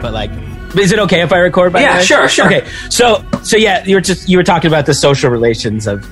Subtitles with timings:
[0.00, 0.30] But like,
[0.78, 1.72] is it okay if I record?
[1.72, 2.46] By Yeah, sure, sure.
[2.46, 6.08] Okay, so so yeah, you were just you were talking about the social relations of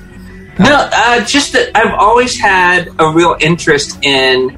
[0.59, 4.57] No, uh, just that I've always had a real interest in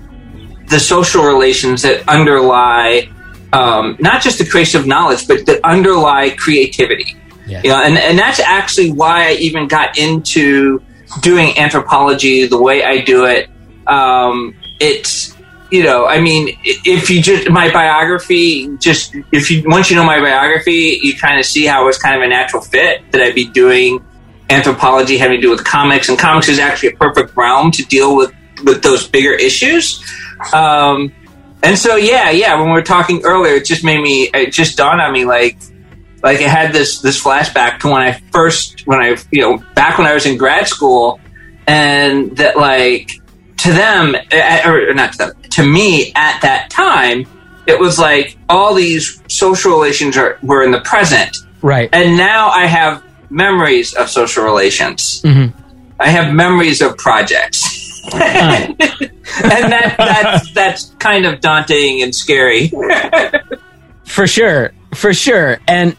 [0.72, 3.10] the social relations that underlie
[3.54, 7.18] um, not just the creation of knowledge, but that underlie creativity.
[7.46, 7.62] Yeah.
[7.64, 10.82] You know, and, and that's actually why I even got into
[11.22, 13.50] doing anthropology the way I do it.
[13.88, 15.36] Um, it's
[15.70, 20.04] you know, I mean, if you just my biography, just if you once you know
[20.04, 23.22] my biography, you kind of see how it was kind of a natural fit that
[23.22, 24.06] I'd be doing
[24.50, 28.18] anthropology having to do with comics, and comics is actually a perfect realm to deal
[28.18, 28.34] with
[28.66, 30.04] with those bigger issues.
[30.54, 31.12] Um,
[31.64, 34.78] and so, yeah, yeah, when we were talking earlier, it just made me, it just
[34.78, 35.58] dawned on me like,
[36.24, 39.98] like it had this this flashback to when I first, when I, you know, back
[39.98, 41.20] when I was in grad school,
[41.68, 43.12] and that like
[43.58, 47.26] to them, eh, or not to them, to me at that time,
[47.68, 51.90] it was like all these social relations are, were in the present, right.
[51.94, 55.22] and now I have memories of social relations.
[55.24, 55.54] Mhm.
[56.00, 57.78] I have memories of projects.
[58.14, 62.72] and that, that's that's kind of daunting and scary.
[64.06, 65.58] For sure, for sure.
[65.70, 65.96] And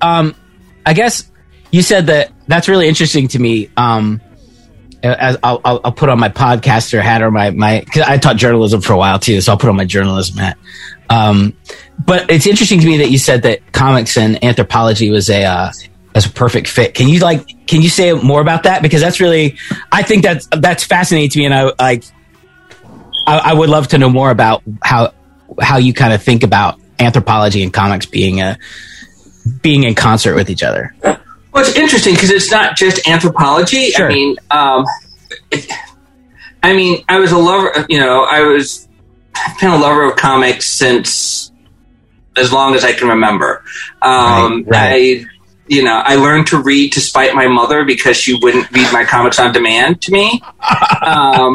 [0.00, 0.36] um,
[0.86, 1.28] I guess
[1.72, 3.70] you said that that's really interesting to me.
[3.76, 4.20] Um,
[5.02, 8.36] as I'll, I'll, I'll put on my podcaster hat or my my because I taught
[8.36, 10.58] journalism for a while too, so I'll put on my journalism hat.
[11.10, 11.56] Um,
[12.04, 15.72] but it's interesting to me that you said that comics and anthropology was a uh,
[16.18, 16.94] as a perfect fit.
[16.94, 18.82] Can you like can you say more about that?
[18.82, 19.56] Because that's really
[19.92, 22.04] I think that's that's fascinating to me, and I like
[23.26, 25.14] I, I would love to know more about how
[25.60, 28.58] how you kind of think about anthropology and comics being a
[29.62, 30.94] being in concert with each other.
[31.02, 31.18] Well,
[31.56, 33.90] it's interesting because it's not just anthropology.
[33.90, 34.10] Sure.
[34.10, 34.84] I mean, um,
[35.52, 35.70] it,
[36.62, 37.86] I mean, I was a lover.
[37.88, 38.88] You know, I was
[39.36, 41.52] I've been a lover of comics since
[42.36, 43.62] as long as I can remember.
[44.02, 45.26] Um, Right, right.
[45.26, 45.37] I,
[45.68, 49.04] you know, I learned to read to spite my mother because she wouldn't read my
[49.04, 50.40] comics on demand to me.
[51.02, 51.54] Um,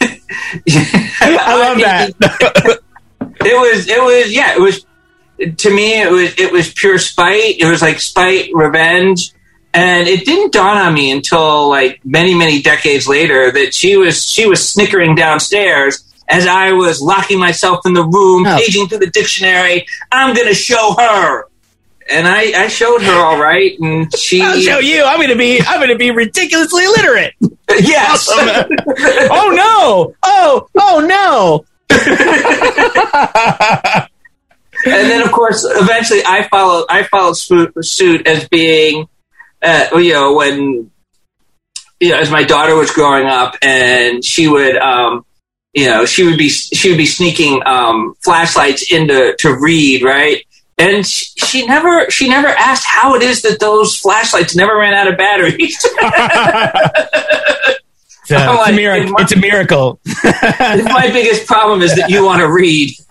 [0.00, 2.10] I love that.
[3.44, 4.84] it was it was yeah it was
[5.58, 9.32] to me it was it was pure spite it was like spite revenge
[9.74, 14.24] and it didn't dawn on me until like many many decades later that she was
[14.24, 18.56] she was snickering downstairs as I was locking myself in the room Oh.
[18.58, 21.46] paging through the dictionary I'm gonna show her
[22.10, 25.04] and I, I showed her all right and she I'll show you.
[25.04, 27.34] I'm gonna be I'm gonna be ridiculously literate.
[27.80, 30.14] yes oh no!
[30.22, 31.64] Oh oh no!
[34.84, 39.08] and then of course eventually i followed i followed suit, suit as being
[39.62, 40.90] uh, you know when
[42.00, 45.24] you know as my daughter was growing up and she would um
[45.72, 50.44] you know she would be she would be sneaking um flashlights into to read right
[50.78, 55.08] and she, never she never asked how it is that those flashlights never ran out
[55.08, 55.78] of batteries
[58.24, 59.14] It's a, it's a like, miracle.
[59.18, 59.98] It's a miracle.
[60.24, 62.92] my biggest problem is that you want to read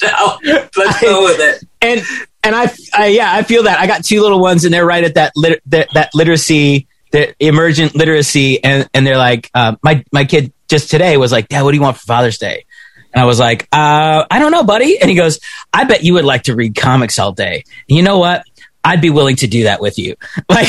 [0.00, 0.38] No,
[0.76, 2.02] let's go with it and
[2.42, 5.04] and I, I yeah I feel that I got two little ones and they're right
[5.04, 10.04] at that lit, that, that literacy that emergent literacy and and they're like uh, my
[10.12, 12.64] my kid just today was like dad what do you want for Father's Day
[13.12, 15.40] and I was like uh, I don't know buddy and he goes
[15.72, 18.44] I bet you would like to read comics all day and you know what
[18.84, 20.16] I'd be willing to do that with you
[20.48, 20.68] like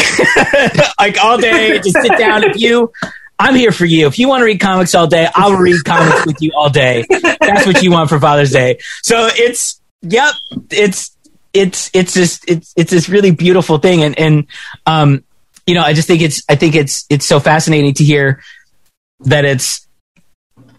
[1.00, 2.92] like all day just sit down if you
[3.40, 4.08] I'm here for you.
[4.08, 7.04] If you want to read comics all day, I'll read comics with you all day.
[7.10, 8.78] That's what you want for Father's Day.
[9.02, 10.34] So it's yep,
[10.70, 11.18] it's
[11.52, 14.48] it's it's just it's it's this really beautiful thing and and
[14.86, 15.24] um
[15.66, 18.42] you know, I just think it's I think it's it's so fascinating to hear
[19.22, 19.88] that it's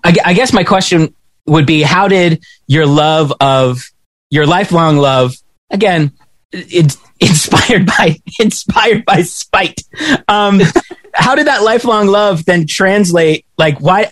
[0.03, 1.15] I, I guess my question
[1.47, 3.83] would be how did your love of
[4.31, 5.35] your lifelong love
[5.71, 6.13] again
[6.53, 9.81] it's inspired by inspired by spite
[10.29, 10.61] um
[11.15, 14.11] how did that lifelong love then translate like why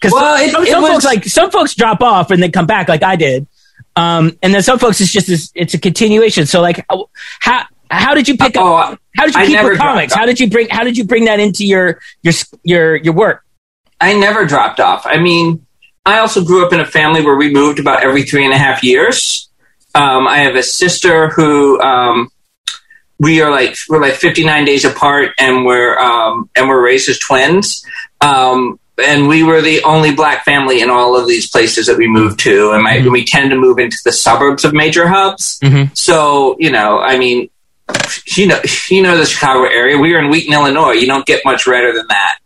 [0.00, 2.52] because Well, it- some, it some was- folks like some folks drop off and then
[2.52, 3.46] come back like i did
[3.96, 6.44] um and then some folks it's just this, it's a continuation.
[6.46, 6.84] So like
[7.40, 10.12] how how did you pick Oh, up how did you I keep with comics?
[10.14, 13.42] how did you bring how did you bring that into your your your your work?
[13.98, 15.06] I never dropped off.
[15.06, 15.65] I mean,
[16.06, 18.58] I also grew up in a family where we moved about every three and a
[18.58, 19.48] half years.
[19.94, 22.30] Um, I have a sister who um,
[23.18, 27.18] we are like we're like 59 days apart, and we're um, and we're raised as
[27.18, 27.84] twins.
[28.20, 32.06] Um, and we were the only black family in all of these places that we
[32.06, 35.58] moved to, and my, we tend to move into the suburbs of major hubs.
[35.94, 37.50] So you know, I mean,
[38.36, 38.60] you know,
[38.90, 39.98] you know the Chicago area.
[39.98, 40.92] We were in Wheaton, Illinois.
[40.92, 42.38] You don't get much redder than that.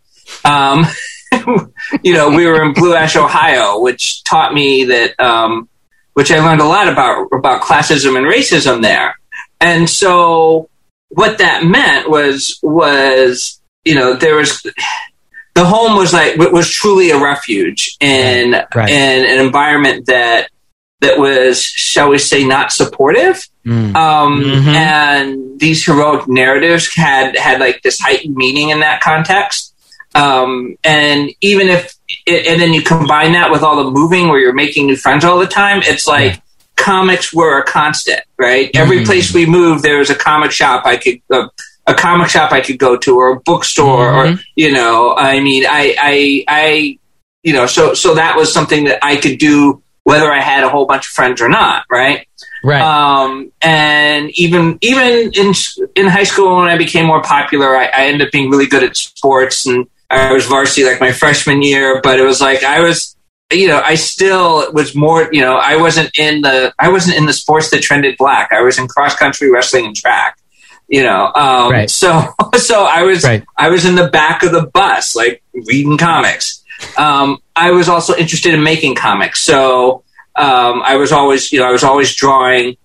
[2.03, 5.67] You know, we were in Blue Ash, Ohio, which taught me that, um,
[6.13, 9.15] which I learned a lot about about classism and racism there.
[9.59, 10.69] And so,
[11.09, 14.61] what that meant was was you know there was
[15.55, 18.89] the home was like was truly a refuge in Right.
[18.89, 20.49] in an environment that
[21.01, 23.95] that was shall we say not supportive Mm.
[23.95, 24.67] um, Mhm.
[24.73, 29.70] and these heroic narratives had had like this heightened meaning in that context.
[30.15, 31.93] Um, and even if,
[32.27, 35.39] and then you combine that with all the moving where you're making new friends all
[35.39, 36.39] the time, it's like Yeah.
[36.75, 38.69] comics were a constant, right?
[38.75, 39.05] Every Mhm.
[39.05, 41.47] place we moved, there was a comic shop I could, uh,
[41.87, 44.39] a comic shop I could go to, or a bookstore, or Mhm.
[44.55, 46.97] you know, I mean, I, I, I,
[47.43, 50.69] you know, so so that was something that I could do whether I had a
[50.69, 52.27] whole bunch of friends or not, right?
[52.63, 52.81] Right.
[52.81, 55.53] Um, and even even in
[55.95, 58.83] in high school when I became more popular, I, I ended up being really good
[58.83, 61.99] at sports, and I was varsity like my freshman year.
[62.01, 63.15] But it was like I was,
[63.51, 67.25] you know, I still was more, you know, I wasn't in the I wasn't in
[67.25, 68.51] the sports that trended black.
[68.51, 70.37] I was in cross country, wrestling, and track.
[70.87, 71.89] You know, um, Right.
[71.89, 72.21] so
[72.57, 73.43] so I was Right.
[73.57, 76.63] I was in the back of the bus, like reading comics.
[76.97, 80.03] Um, I was also interested in making comics, so
[80.35, 82.75] um, I was always, you know, I was always drawing.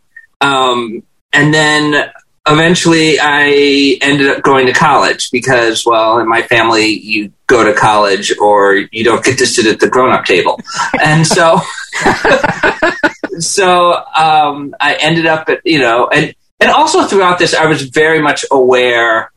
[0.41, 1.03] Um,
[1.33, 2.11] and then
[2.47, 7.75] eventually I ended up going to college because, well, in my family, you go to
[7.75, 10.61] college or you don't get to sit at the grown up table.
[11.03, 11.61] And so,
[13.39, 17.83] so um, I ended up at, you know, and, and also throughout this, I was
[17.83, 19.31] very much aware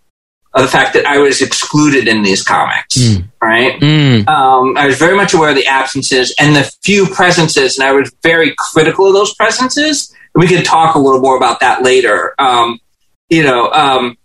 [0.53, 3.29] of the fact that I was excluded in these comics, Mm.
[3.41, 3.79] right?
[3.79, 4.27] Mm.
[4.27, 7.91] um, I was very much aware of the absences and the few presences, and I
[7.91, 10.11] was very critical of those presences.
[10.33, 12.33] We could talk a little more about that later.
[12.39, 12.79] Um,
[13.29, 14.17] you know, um,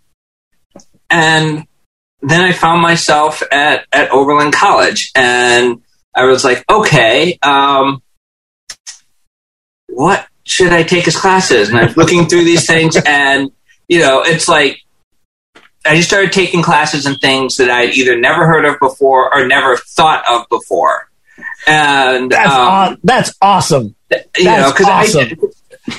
[1.09, 1.65] and
[2.21, 5.81] then I found myself at, at Oberlin College, and
[6.15, 8.01] I was like, okay, um,
[9.87, 11.69] what should I take as classes?
[11.69, 13.51] And I was looking through these things, and
[13.87, 14.79] you know, it's like
[15.85, 19.47] I just started taking classes and things that I'd either never heard of before or
[19.47, 21.09] never thought of before.
[21.67, 23.95] And That's um, aw- that's awesome.
[24.11, 25.21] you know, that's because awesome.
[25.21, 25.35] I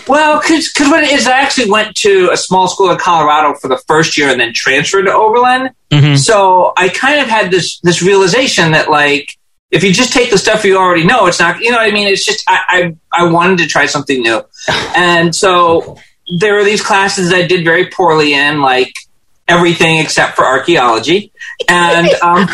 [0.08, 3.68] well, because what it is, I actually went to a small school in Colorado for
[3.68, 5.70] the first year and then transferred to Oberlin.
[5.90, 6.18] Mhm.
[6.18, 9.28] So I kind of had this this realization that like
[9.70, 11.92] if you just take the stuff you already know, it's not you know what I
[11.92, 12.08] mean.
[12.08, 14.42] It's just I I, I wanted to try something new,
[14.96, 15.96] and so
[16.40, 18.92] there were these classes I did very poorly in, like
[19.48, 21.32] everything except for archaeology,
[21.68, 22.46] and um,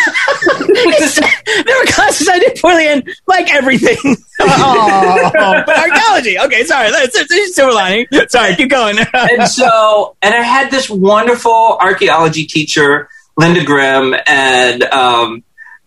[0.64, 4.16] there were classes I did poorly in, like everything.
[4.40, 5.30] oh,
[5.66, 6.38] but archaeology.
[6.38, 6.90] Okay, sorry.
[6.90, 8.06] That's, that's, that's silver lining.
[8.28, 8.96] Sorry, keep going.
[9.14, 15.44] and so and I had this wonderful archaeology teacher, Linda Grimm, and um,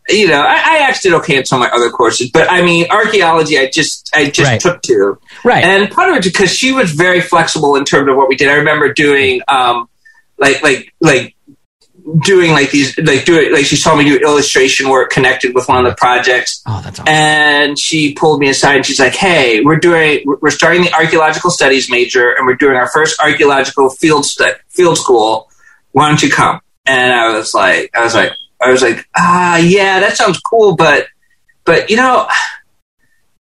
[0.07, 2.61] you know, I, I actually did okay in some of my other courses, but I
[2.63, 4.61] mean, archaeology, I just I just Right.
[4.61, 5.63] took to, right.
[5.63, 8.49] and part of it because she was very flexible in terms of what we did.
[8.49, 9.89] I remember doing um,
[10.37, 11.34] like like like
[12.23, 15.83] doing like these like doing like she saw me do illustration work connected with one
[15.83, 17.11] of the projects oh, that's awesome.
[17.11, 21.49] and she pulled me aside and she's like, "Hey, we're doing we're starting the archaeological
[21.49, 25.49] studies major and we're doing our first archaeological field stu- field school.
[25.93, 28.31] Why don't you come?" And I was like, I was like,
[28.61, 31.07] I was like, ah, yeah, that sounds cool, but
[31.65, 32.27] but you know,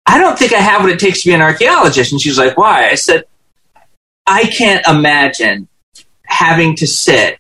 [0.07, 2.13] I don't think I have what it takes to be an archaeologist.
[2.13, 3.25] And she's like, "Why?" I said,
[4.27, 5.69] "I can't imagine
[6.27, 7.39] having to sit."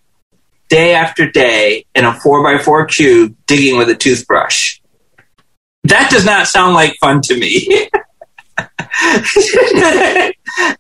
[0.69, 4.81] Day after day in a four by four cube digging with a toothbrush
[5.85, 7.89] that does not sound like fun to me.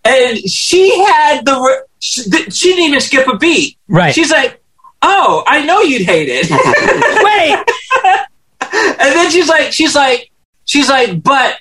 [0.04, 3.76] and she had the she she didn't even skip a beat.
[3.88, 4.14] Right.
[4.14, 4.62] She's like,
[5.00, 6.48] "Oh, I know you'd hate it."
[7.24, 7.58] Wait.
[9.00, 10.30] and then she's like, she's like,
[10.64, 11.56] she's like, but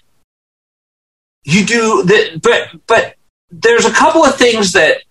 [1.43, 3.15] you do that, but but
[3.49, 5.01] there's a couple of things that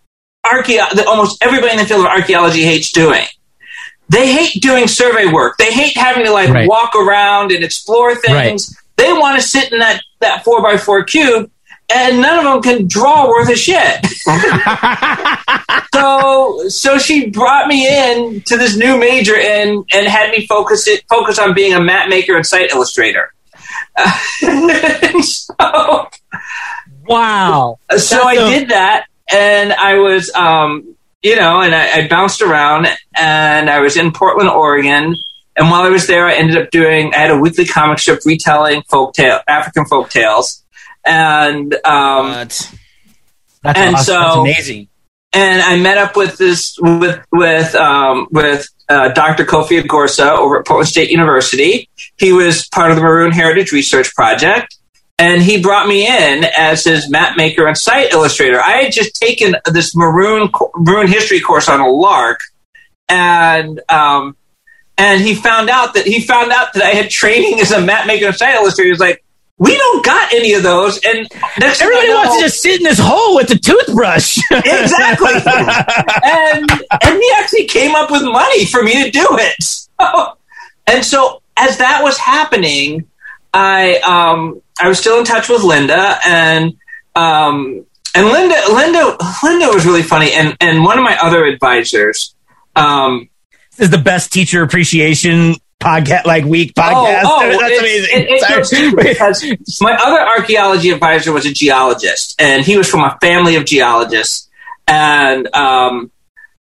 [0.45, 3.25] archaeo- that almost everybody in the field of archaeology hates doing.
[4.09, 5.57] They hate doing survey work.
[5.59, 6.69] They hate having to like Right.
[6.69, 8.75] walk around and explore things.
[8.97, 11.51] They want to sit in that that four by four cube,
[11.95, 14.05] and none of them can draw worth a shit.
[15.95, 20.87] so so she brought me in to this new major and and had me focus
[20.89, 23.33] it focus on being a map maker and site illustrator.
[24.43, 26.09] And so
[27.07, 27.79] wow.
[27.97, 32.09] so I That's a- did that, and I was, um, you know, and I, I
[32.09, 35.15] bounced around, and I was in Portland, Oregon,
[35.57, 37.13] And while I was there, I ended up doing.
[37.15, 40.63] I had a weekly comic strip retelling folk tale, African folk tales,
[41.05, 42.73] and um, What?
[43.63, 44.05] That's And awesome.
[44.05, 44.89] so- That's amazing.
[45.35, 49.45] and I met up with this with with um, with uh, Dr.
[49.45, 51.89] Kofi Agorsah over at Portland State University.
[52.17, 54.77] He was part of the Maroon Heritage Research Project,
[55.21, 58.59] and he brought me in as his map maker and site illustrator.
[58.61, 62.41] I had just taken this Maroon Maroon history course on a lark,
[63.09, 64.35] and um,
[64.97, 68.07] and he found out that he found out that I had training as a map
[68.07, 68.87] maker and site illustrator.
[68.89, 69.23] He was like.
[69.63, 72.83] We don't got any of those, and next Everybody know- wants to just sit in
[72.85, 74.39] this hole with a toothbrush.
[74.51, 75.35] exactly.
[76.25, 76.71] and
[77.03, 79.57] and he actually came up with money for me to do it.
[80.01, 80.39] So,
[80.87, 83.07] and so as that was happening,
[83.53, 86.75] I um I was still in touch with Linda and
[87.17, 87.85] um
[88.15, 92.35] and Linda Linda Linda was really funny and and one of my other advisors
[92.77, 93.29] um
[93.77, 97.23] this is the best teacher appreciation podcast, like week podcast.
[97.25, 98.09] Oh, oh, That's amazing.
[98.13, 103.57] it- it my other archaeology advisor was a geologist, and he was from a family
[103.57, 104.51] of geologists,
[104.87, 106.11] and um,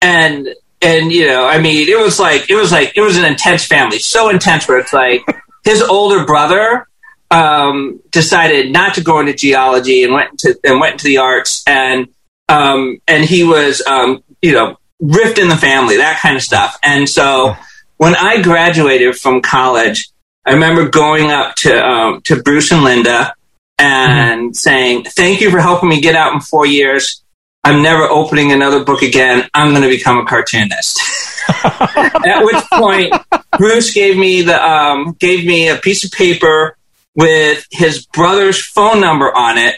[0.02, 0.48] and
[0.82, 3.66] and you know, I mean, it was like it was like it was an intense
[3.66, 5.22] family, so intense where it's like
[5.66, 6.88] his older brother
[7.34, 11.64] um, decided not to go into geology and went into and went into the arts,
[11.68, 12.08] and
[12.48, 16.78] um, and he was um, you know rift in the family, that kind of stuff,
[16.84, 17.56] and so
[17.98, 20.12] when I graduated from college,
[20.46, 23.34] I remember going up to um, to Bruce and Linda
[23.80, 27.24] and saying, "Thank you for helping me get out in four years.
[27.64, 29.50] I'm never opening another book again.
[29.56, 31.00] I'm going to become a cartoonist."
[31.64, 33.14] At which point,
[33.58, 36.78] Bruce gave me the um, gave me a piece of paper
[37.16, 39.76] with his brother's phone number on it,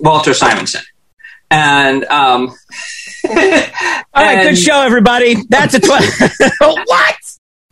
[0.00, 0.82] Walter Simonson,
[1.50, 2.48] and um,
[3.28, 3.68] All right,
[4.14, 5.36] and- good show, everybody.
[5.48, 7.16] That's a tw- what?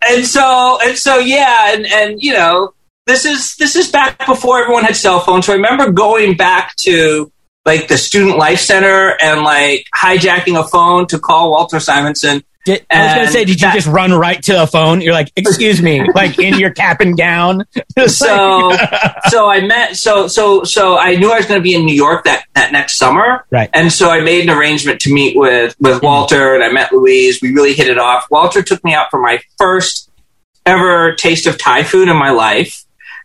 [0.06, 2.74] and so and so yeah and and you know
[3.06, 6.76] this is this is back before everyone had cell phones so i remember going back
[6.76, 7.32] to
[7.64, 12.86] like the student life center and like hijacking a phone to call walter simonson Did,
[12.90, 15.00] I was going to say, did you that- just run right to a phone?
[15.00, 17.64] You're like, excuse me, like in your cap and gown.
[18.06, 18.72] So
[19.28, 21.94] so i met so so so i knew i was going to be in new
[21.94, 23.70] york that that next summer Right.
[23.72, 26.06] and so i made an arrangement to meet with with mm-hmm.
[26.06, 29.20] walter and i met louise we really hit it off walter took me out for
[29.20, 30.10] my first
[30.66, 32.84] ever taste of thai food in my life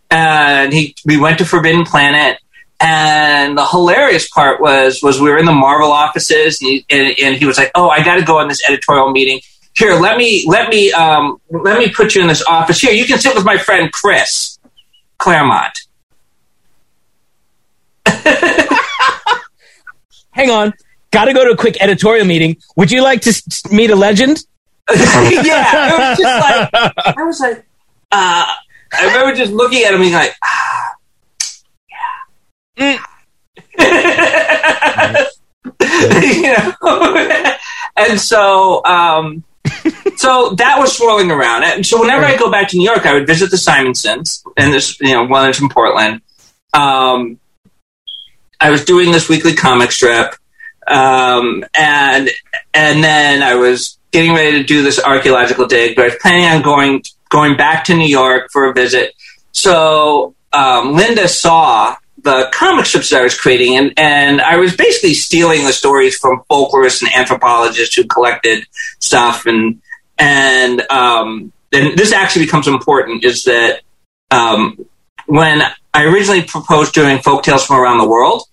[0.09, 2.39] and he we went to forbidden planet
[2.79, 7.19] and the hilarious part was was we were in the marvel offices and he, and,
[7.19, 9.41] and he was like oh i got to go in this editorial meeting
[9.75, 13.05] here let me let me um, let me put you in this office here you
[13.05, 14.57] can sit with my friend chris
[15.17, 15.73] claremont
[20.31, 20.73] hang on,
[21.11, 22.57] got to go to a quick editorial meeting.
[22.75, 24.39] Would you like to s- meet a legend?
[24.89, 26.73] yeah, it was just like
[27.17, 27.57] I was like,
[28.11, 28.45] uh,
[28.91, 30.68] I remember just looking at him and like, ah,
[32.79, 32.97] know,
[37.97, 39.43] and so, um,
[40.15, 41.63] so that was swirling around.
[41.63, 44.73] And so whenever I go back to New York, I would visit the Simonsons, and
[44.73, 46.21] this, you know, one in Portland.
[46.73, 47.39] Um,
[48.59, 50.35] I was doing this weekly comic strip,
[50.87, 52.29] um, and
[52.73, 56.45] and then I was getting ready to do this archaeological dig, but I was planning
[56.45, 59.13] on going going back to New York for a visit.
[59.51, 64.75] So um, Linda saw the comic strips that I was creating, and, and I was
[64.75, 68.65] basically stealing the stories from folklorists and anthropologists who collected
[68.99, 69.81] stuff, and
[70.17, 73.81] and um, and this actually becomes important is that
[74.31, 74.85] um,
[75.27, 75.61] when
[75.93, 78.43] I originally proposed doing folk tales from around the world,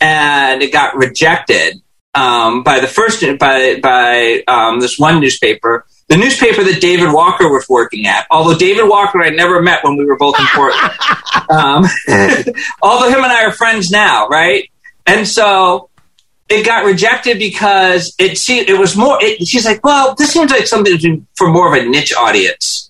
[0.00, 1.80] and it got rejected
[2.14, 7.48] um, by the first by by um, this one newspaper, the newspaper that David Walker
[7.50, 8.26] was working at.
[8.30, 10.92] Although David Walker I never met when we were both in Portland,
[11.48, 11.84] um,
[12.82, 14.68] although him and I are friends now, right?
[15.06, 15.88] And so
[16.48, 19.18] it got rejected because it see it was more.
[19.20, 22.89] It, she's like, well, this seems like something for more of a niche audience.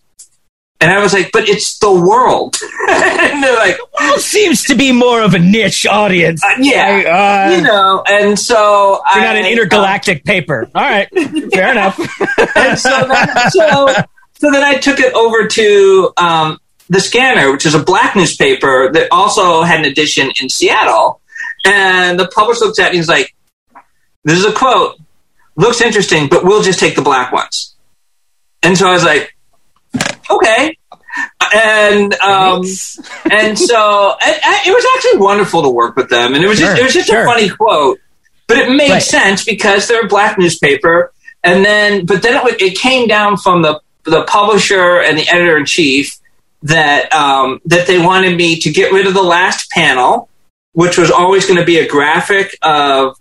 [0.83, 2.57] And I was like, but it's the world.
[2.89, 6.43] and they're like, Well, seems to be more of a niche audience.
[6.43, 8.03] uh, yeah, Uh, you know.
[8.07, 10.71] And so you're I not an intergalactic paper.
[10.75, 11.07] All right,
[11.53, 11.99] fair enough.
[12.57, 13.89] and so, then, so,
[14.39, 16.59] so then I took it over to um,
[16.89, 21.21] the Skanner, which is a black newspaper that also had an edition in Seattle.
[21.67, 23.35] And the publisher looks at me and he's like,
[24.25, 24.99] "This is a quote.
[25.57, 27.75] Looks interesting, but we'll just take the black ones."
[28.63, 29.37] And so I was like,
[30.29, 30.77] "Okay."
[31.55, 32.63] And um,
[33.31, 36.59] and so and, and it was actually wonderful to work with them, and it was
[36.59, 37.23] just it was just sure.
[37.23, 37.99] a funny quote,
[38.47, 39.03] but it made Right.
[39.03, 41.13] sense because they're a black newspaper.
[41.43, 45.57] And then, but then it, it came down from the the publisher and the editor
[45.57, 46.19] in chief
[46.63, 50.29] that um, that they wanted me to get rid of the last panel,
[50.73, 53.17] which was always going to be a graphic of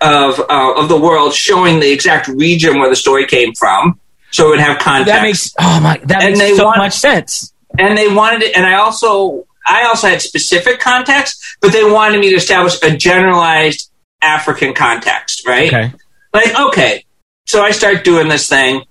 [0.00, 4.46] of uh, of the world showing the exact region where the story came from, so
[4.46, 5.06] it would have context.
[5.12, 7.52] That makes oh my that And makes so want- much sense.
[7.78, 12.18] and they wanted it and i also i also had specific context but they wanted
[12.20, 13.90] me to establish a generalized
[14.22, 15.92] african context right Okay.
[16.34, 17.04] like okay
[17.46, 18.82] so i start doing this thing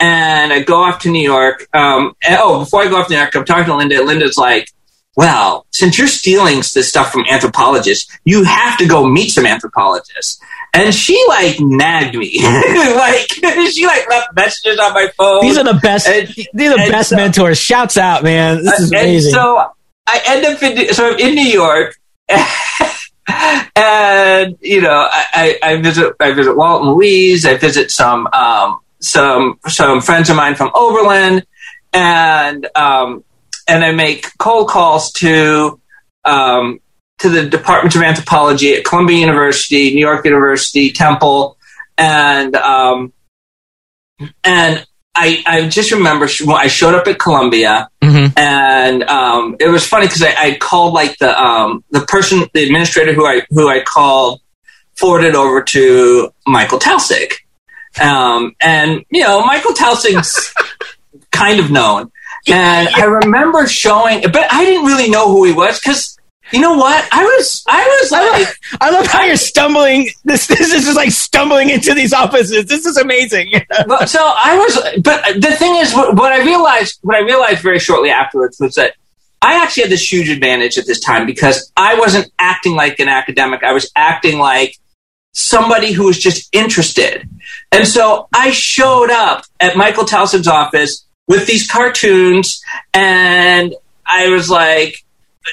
[0.00, 3.12] and i go off to new york um, and- oh before i go off to
[3.12, 4.70] new york i'm talking to linda linda's like
[5.16, 10.40] well since you're stealing this stuff from anthropologists you have to go meet some anthropologists
[10.74, 13.28] and she like nagged me like
[13.72, 16.08] she like left messages on my phone These are the best.
[16.08, 17.58] And- these are the best so- mentors.
[17.58, 18.64] Shouts out, man.
[18.64, 19.32] This is and amazing.
[19.32, 19.66] so
[20.06, 21.96] I end up in so I'm in New York,
[23.76, 27.46] and you know I, I, I visit I visit Walt and Louise.
[27.46, 31.42] I visit some um, some some friends of mine from Oberlin,
[31.92, 33.24] and um,
[33.68, 35.80] and I make cold calls to
[36.24, 36.80] um,
[37.20, 41.56] to the Department of anthropology at Columbia University, New York University, Temple,
[41.96, 43.12] and um,
[44.44, 48.36] and I I just remember when I showed up at Columbia Mhm.
[48.38, 52.62] and um, it was funny because I, I called like the um, the person, the
[52.64, 54.40] administrator who I who I called,
[54.96, 57.32] forwarded over to Michael Taussig,
[58.00, 60.52] um, and you know Michael Taussig's
[61.30, 62.10] kind of known,
[62.48, 66.16] and I remember showing, but I didn't really know who he was because
[66.52, 68.40] you know what I was I was I like.
[68.46, 70.08] love, I love how you're stumbling.
[70.24, 72.66] This this is just like stumbling into these offices.
[72.66, 73.52] This is amazing.
[73.86, 77.60] But- so I was, but the thing is, what, what I realized, what I realized
[77.62, 78.94] very shortly afterwards was that
[79.40, 83.08] I actually had this huge advantage at this time because I wasn't acting like an
[83.08, 83.62] academic.
[83.64, 84.76] I was acting like
[85.32, 87.28] somebody who was just interested.
[87.72, 92.62] And so I showed up at Michael Taussig's office with these cartoons
[92.94, 93.74] and
[94.06, 94.96] I was like,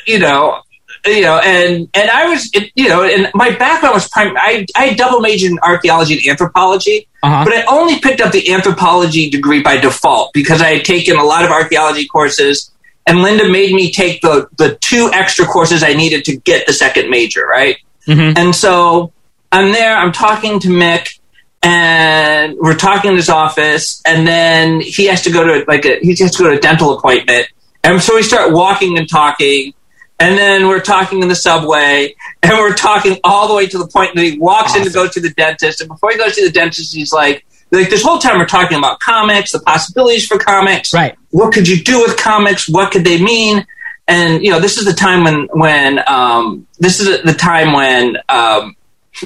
[0.06, 0.62] you know,
[1.06, 4.66] you know, and and I was, it, you know, and my background was prim- I
[4.76, 7.46] I double majored in archaeology and anthropology, Uh-huh.
[7.46, 11.24] but I only picked up the anthropology degree by default because I had taken a
[11.24, 12.72] lot of archaeology courses,
[13.08, 16.74] and Linda made me take the the two extra courses I needed to get the
[16.74, 17.78] second major, right?
[18.08, 18.38] Mhm.
[18.38, 19.12] And so
[19.52, 21.18] I'm there, I'm talking to Mick,
[21.64, 26.00] and we're talking in his office, and then he has to go to like a
[26.02, 27.48] he has to go to a dental appointment,
[27.84, 29.74] and so we start walking and talking.
[30.20, 33.88] And then we're talking in the subway, and we're talking all the way to the
[33.88, 35.80] point that he walks in to go to the dentist.
[35.80, 38.78] And before he goes to the dentist, he's like, like this whole time we're talking
[38.78, 41.16] about comics, the possibilities for comics, Right.
[41.32, 42.68] What could you do with comics?
[42.68, 43.66] What could they mean?
[44.08, 48.18] And you know, this is the time when when um, this is the time when
[48.28, 48.76] um,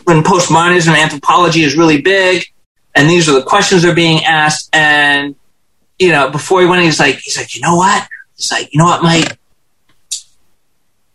[0.04, 2.44] when postmodernism anthropology is really big,
[2.94, 4.70] and these are the questions that are being asked.
[4.74, 5.36] And
[5.98, 8.08] you know, before he went, he's like, he's like, you know what?
[8.36, 9.40] He's like, you know what, Mike?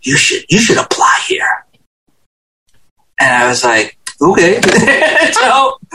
[0.03, 1.47] You should you should apply here.
[3.21, 4.61] And I was like, okay.
[5.33, 5.79] so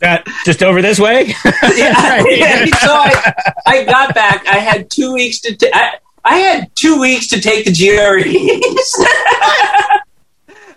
[0.00, 1.26] That just over this way.
[1.76, 2.64] yeah, yeah.
[2.76, 4.46] So I, I got back.
[4.46, 5.54] I had two weeks to.
[5.56, 8.94] ta- I, I had two weeks to take the GREs.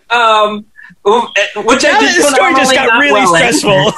[0.10, 0.66] um,
[1.06, 3.54] which I did the story just got really well in.
[3.54, 3.92] stressful.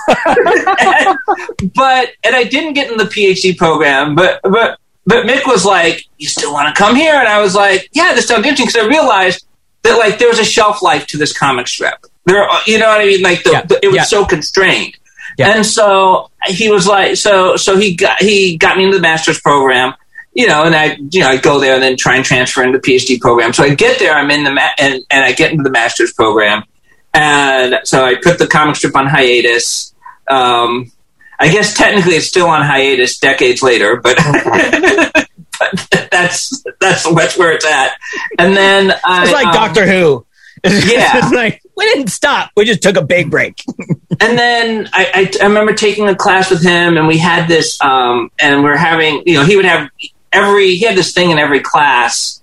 [1.75, 6.05] but and I didn't get in the PhD program, but but but Mick was like,
[6.17, 8.85] "You still want to come here?" And I was like, "Yeah, this sounds interesting." Because
[8.85, 9.45] I realized
[9.83, 12.05] that like there was a shelf life to this comic strip.
[12.25, 13.21] There, you know what I mean?
[13.21, 14.03] Like the, Yeah, the- it was yeah.
[14.03, 14.97] so constrained.
[15.37, 15.49] Yeah.
[15.55, 19.39] And so he was like, so so he got he got me into the master's
[19.39, 19.93] program.
[20.33, 22.77] You know, and I, you know, I go there and then try and transfer into
[22.79, 23.53] the PhD program.
[23.53, 26.11] So I get there, I'm in the ma- and, and I get into the master's
[26.11, 26.63] program,
[27.13, 29.93] and so I put the comic strip on hiatus.
[30.27, 30.91] Um,
[31.39, 35.27] I guess technically it's still on hiatus decades later, but, but
[36.11, 37.93] that's that's that's where it's at.
[38.39, 40.25] And then I, It's like um, Doctor Who.
[40.63, 41.17] Yeah.
[41.17, 42.49] it's like we didn't stop.
[42.55, 43.61] We just took a big break.
[44.19, 47.79] and then I, I, I remember taking a class with him, and we had this,
[47.81, 49.89] um, and we're having, you know, he would have
[50.31, 52.41] every, he had this thing in every class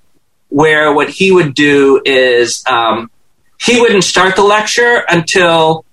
[0.51, 3.11] where what he would do is um,
[3.59, 5.85] he wouldn't start the lecture until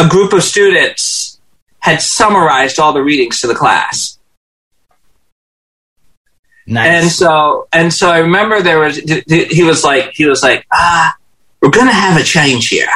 [0.00, 1.38] a group of students
[1.80, 4.18] had summarized all the readings to the class.
[6.66, 7.02] Nice.
[7.02, 11.14] And so, and so I remember there was, he was like, he was like, ah,
[11.60, 12.88] we're going to have a change here.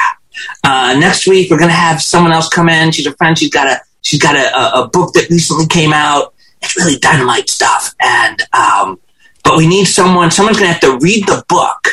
[0.62, 2.92] Uh, next week, we're going to have someone else come in.
[2.92, 3.38] She's a friend.
[3.38, 6.34] She's got a, she's got a, a, a book that recently came out.
[6.62, 7.94] It's really dynamite stuff.
[8.00, 9.00] And, um,
[9.42, 11.88] but we need someone, someone's going to have to read the book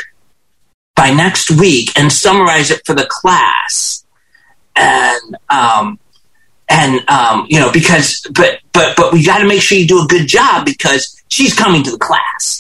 [0.95, 4.00] by next week and summarize it for the class.
[4.75, 5.99] And, um,
[6.71, 10.03] and um, you know because but but but we got to make sure you do
[10.03, 12.59] a good job because she's coming to the class.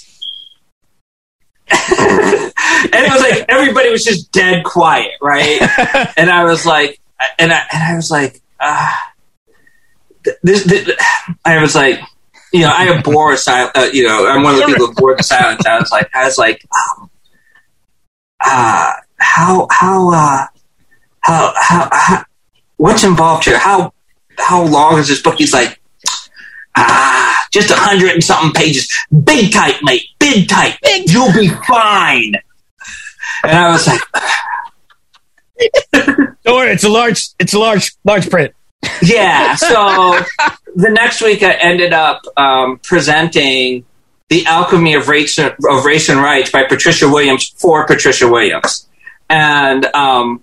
[1.71, 2.51] and
[2.93, 5.61] it was like everybody was just dead quiet, right?
[6.17, 6.99] and I was like,
[7.39, 9.13] and I and I was like, ah,
[10.43, 10.89] this, this,
[11.45, 12.01] I was like,
[12.51, 13.71] you know, I abhor silence.
[13.73, 15.65] Uh, you know, I'm one of the people who abhor the silence.
[15.65, 17.09] I was like, I was like, um,
[18.43, 20.47] uh, how how uh,
[21.21, 22.23] how how how
[22.77, 23.57] what's involved here?
[23.57, 23.93] How
[24.37, 25.35] how long is this book?
[25.37, 25.79] He's like,
[26.75, 28.91] ah, just a hundred and something pages.
[29.23, 30.03] Big type, mate.
[30.19, 30.75] Big type.
[30.81, 31.09] Big.
[31.09, 32.33] You'll be fine.
[33.43, 34.01] And I was like,
[36.43, 38.53] Don't worry, it's a large, it's a large, large print.
[39.03, 39.55] yeah.
[39.55, 40.19] So
[40.75, 43.85] the next week, I ended up um, presenting
[44.29, 48.87] the alchemy of race of race and rights by Patricia Williams for Patricia Williams,
[49.29, 50.41] and um,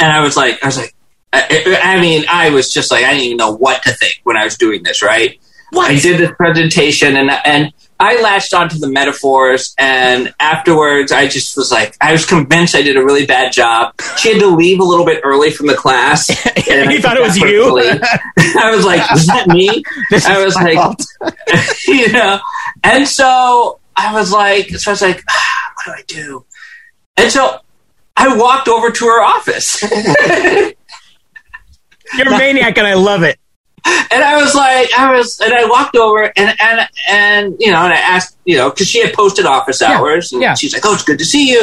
[0.00, 0.94] and I was like, I was like,
[1.32, 4.36] I, I mean, I was just like, I didn't even know what to think when
[4.36, 5.02] I was doing this.
[5.02, 5.40] Right?
[5.70, 5.90] What?
[5.90, 11.56] I did this presentation, and and I latched onto the metaphors, and afterwards, I just
[11.56, 13.94] was like, I was convinced I did a really bad job.
[14.18, 16.28] She had to leave a little bit early from the class.
[16.68, 17.78] and I thought it was you?
[18.60, 19.84] I was like, was that me?
[20.10, 20.98] This I was like,
[21.86, 22.40] you know,
[22.82, 26.44] and so I was like, so I was like, ah, what do I do?
[27.16, 27.60] And so
[28.16, 29.82] I walked over to her office.
[32.16, 33.38] You're a maniac, and I love it.
[33.86, 37.82] and I was like, I was, and I walked over and and and you know,
[37.82, 40.54] and I asked, you know, because she had posted office Yeah, hours, and yeah.
[40.54, 41.62] she's like, "Oh, it's good to see you."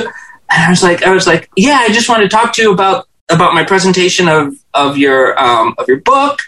[0.52, 2.74] And I was like, I was like, "Yeah, I just wanted to talk to you
[2.74, 6.40] about about my presentation of of your um of your book.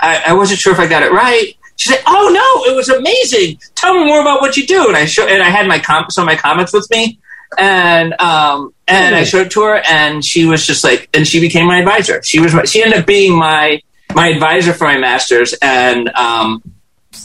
[0.00, 2.88] I, I wasn't sure if I got it right." She said, "Oh no, it was
[2.88, 3.58] amazing.
[3.76, 6.06] Tell me more about what you do." And I show, and I had my com-
[6.10, 7.20] some of my comments with me,
[7.58, 11.40] and um and I showed it to her, and she was just like, and she
[11.40, 12.22] became my advisor.
[12.22, 13.80] She was my, she ended up being my
[14.14, 16.62] my advisor for my master's, and um,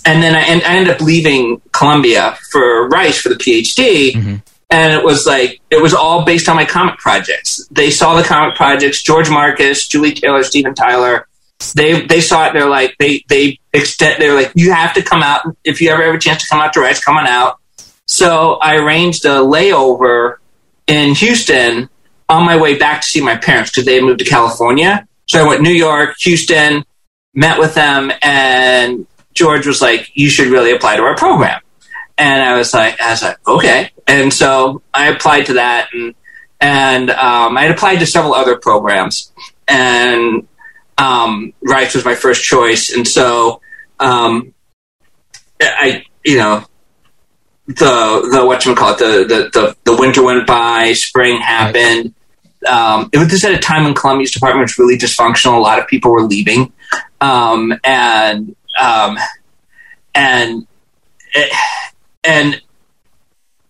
[0.06, 4.16] and then I, and I ended up leaving Columbia for Rice for the PhD.
[4.72, 7.68] And it was like it was all based on my comic projects.
[7.72, 11.28] They saw the comic projects: George Marcus, Julie Taylor, Stephen Tyler.
[11.76, 12.54] They they saw it.
[12.54, 14.22] They're like they they extend.
[14.22, 16.62] They're like you have to come out if you ever have a chance to come
[16.62, 17.04] out to Rice.
[17.04, 17.59] Come on out.
[18.20, 20.40] So I arranged a layover
[20.88, 21.88] in Houston
[22.28, 25.08] on my way back to see my parents because they had moved to California.
[25.26, 26.84] So I went New York, Houston,
[27.34, 31.62] met with them, and George was like, "You should really apply to our program."
[32.18, 36.14] And I was like, "I was like, okay." And so I applied to that, and
[36.60, 39.32] and um, I had applied to several other programs,
[39.66, 40.46] and
[40.98, 43.62] um, Rice was my first choice, and so
[43.98, 44.54] um,
[45.62, 46.66] I, you know,
[47.70, 52.14] the the what you call it, the, the the winter went by, spring happened.
[52.68, 55.56] Um, it was just at a time when Columbia's department was really dysfunctional.
[55.56, 56.74] A lot of people were leaving,
[57.22, 59.20] um, and um,
[60.16, 60.68] and
[62.24, 62.62] and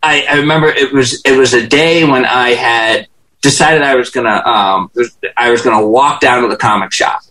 [0.02, 3.08] I, I remember it was it was a day when I had
[3.42, 4.92] decided I was gonna um,
[5.36, 7.22] I was gonna walk down to the comic shop,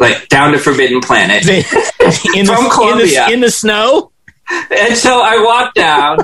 [0.00, 1.46] like down to Forbidden Planet.
[1.48, 3.26] in, From the, in, Columbia.
[3.26, 4.10] the, in the snow.
[4.50, 6.18] And so I walked down,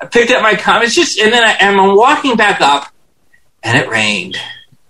[0.00, 2.92] I picked up my comics, just and then I, and I'm walking back up,
[3.62, 4.36] and it rained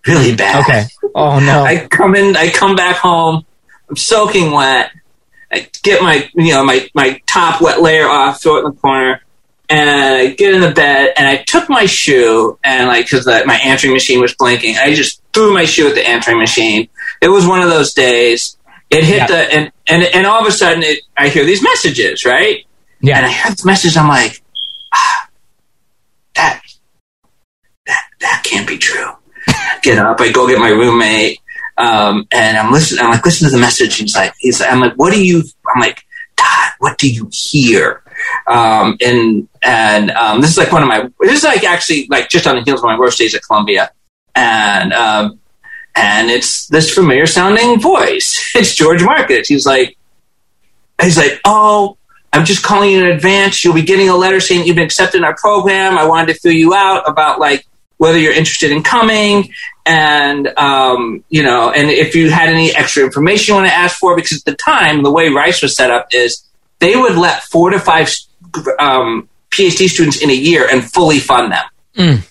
[0.07, 0.63] really bad.
[0.65, 0.85] Okay.
[1.15, 1.65] Oh no.
[1.65, 3.45] I come in, I come back home,
[3.89, 4.93] I'm soaking wet.
[5.51, 8.73] I get my you know my my top wet layer off, throw it in the
[8.73, 9.23] corner,
[9.69, 13.59] and I get in the bed and I took my shoe and like because my
[13.65, 16.89] answering machine was blinking, I just threw my shoe at the answering machine.
[17.21, 18.57] It was one of those days.
[18.91, 19.27] It hit Yeah.
[19.27, 22.65] the and, and and all of a sudden it, I hear these messages right.
[23.03, 23.31] And I yeah.
[23.31, 23.97] heard this message.
[23.97, 24.43] I'm like,
[24.93, 25.29] ah,
[26.35, 26.63] that,
[27.87, 29.11] that, that can't be true.
[29.83, 30.21] get up.
[30.21, 31.41] I go get my roommate.
[31.77, 33.05] Um, and I'm listening.
[33.05, 33.97] I'm like, listen to the message.
[33.97, 35.43] He's like, he's like, I'm like, what do you,
[35.75, 36.05] I'm like,
[36.37, 38.03] Todd, what do you hear?
[38.49, 42.29] Um, and, and, um, this is like one of my, this is like actually like
[42.29, 43.93] just on the heels of my worst days at Columbia.
[44.35, 45.39] And, um,
[45.95, 48.45] and it's this familiar sounding voice.
[48.55, 49.49] It's George Marcus.
[49.49, 49.97] He's like,
[51.01, 51.97] he's like, oh,
[52.33, 53.65] I'm just calling you in advance.
[53.65, 55.97] You'll be getting a letter saying you've been accepted in our program.
[55.99, 59.53] I wanted to fill you out about like whether you're interested in coming
[59.87, 63.97] and um, you know, and if you had any extra information you want to ask
[63.99, 66.45] for, because at the time the way Rice was set up is
[66.79, 68.13] they would let four to five
[68.79, 71.65] um, PhD students in a year and fully fund them.
[71.97, 72.29] Mm.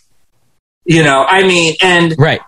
[0.85, 2.39] You know, I mean, and Right.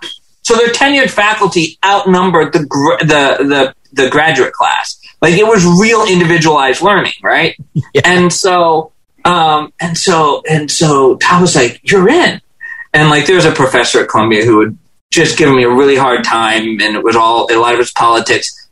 [0.44, 4.99] so their tenured faculty outnumbered the the the the graduate class.
[5.22, 7.56] Like it was real individualized learning, right?
[7.94, 8.02] Yeah.
[8.06, 8.92] And so,
[9.26, 12.40] um, and so, and so, Tom was like, "You're in,"
[12.94, 14.78] and like there's a professor at Columbia who would
[15.12, 17.80] just giving me a really hard time, and it was all a lot of it
[17.80, 18.70] was politics.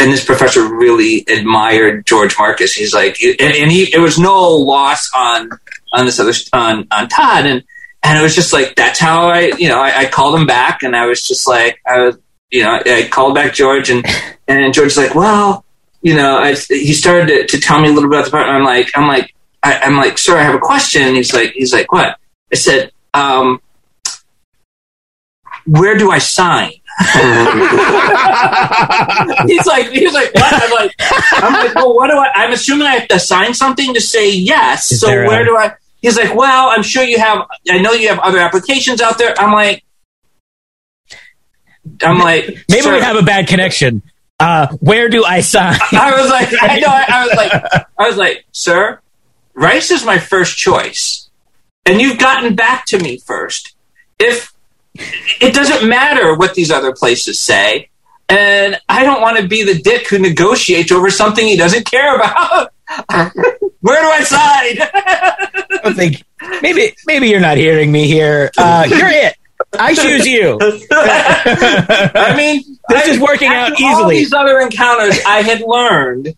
[0.00, 2.72] And this professor really admired George Marcus.
[2.72, 5.50] He's like, and, and he it was no loss on
[5.92, 7.62] on this other on on Todd, and
[8.02, 10.82] and it was just like that's how I you know I, I called him back,
[10.82, 12.18] and I was just like I was
[12.50, 14.04] you know I called back George, and
[14.48, 15.64] and George's like, well,
[16.02, 18.46] you know, I, he started to, to tell me a little bit about the part.
[18.46, 21.02] I'm like, I'm like, I, am like, sir, I have a question.
[21.02, 22.18] And he's like, he's like, what?
[22.52, 23.60] I said, um,
[25.66, 26.72] where do I sign?
[29.46, 30.52] he's like, he's like, what?
[30.52, 30.92] I'm like,
[31.32, 32.30] I'm like, well, what do I?
[32.34, 34.90] I'm assuming I have to sign something to say yes.
[34.90, 35.74] Is so where a- do I?
[36.00, 37.46] He's like, well, I'm sure you have.
[37.68, 39.34] I know you have other applications out there.
[39.38, 39.84] I'm like,
[42.02, 44.02] I'm like, Maybe sir, we have a bad connection.
[44.40, 45.78] Uh, where do I sign?
[45.92, 49.00] I was like, I know, I, I was like, I was like, sir,
[49.54, 51.28] Rice is my first choice,
[51.84, 53.74] and you've gotten back to me first.
[54.18, 54.52] If
[54.94, 57.88] it doesn't matter what these other places say,
[58.28, 62.14] and I don't want to be the dick who negotiates over something he doesn't care
[62.14, 62.72] about.
[63.80, 64.88] Where do I sign?
[65.84, 66.24] I think
[66.62, 68.50] maybe maybe you're not hearing me here.
[68.58, 69.36] Uh, you're it.
[69.78, 70.58] I choose you.
[70.90, 74.16] I mean, This I- is working out after All easily.
[74.18, 76.34] these other encounters, I had learned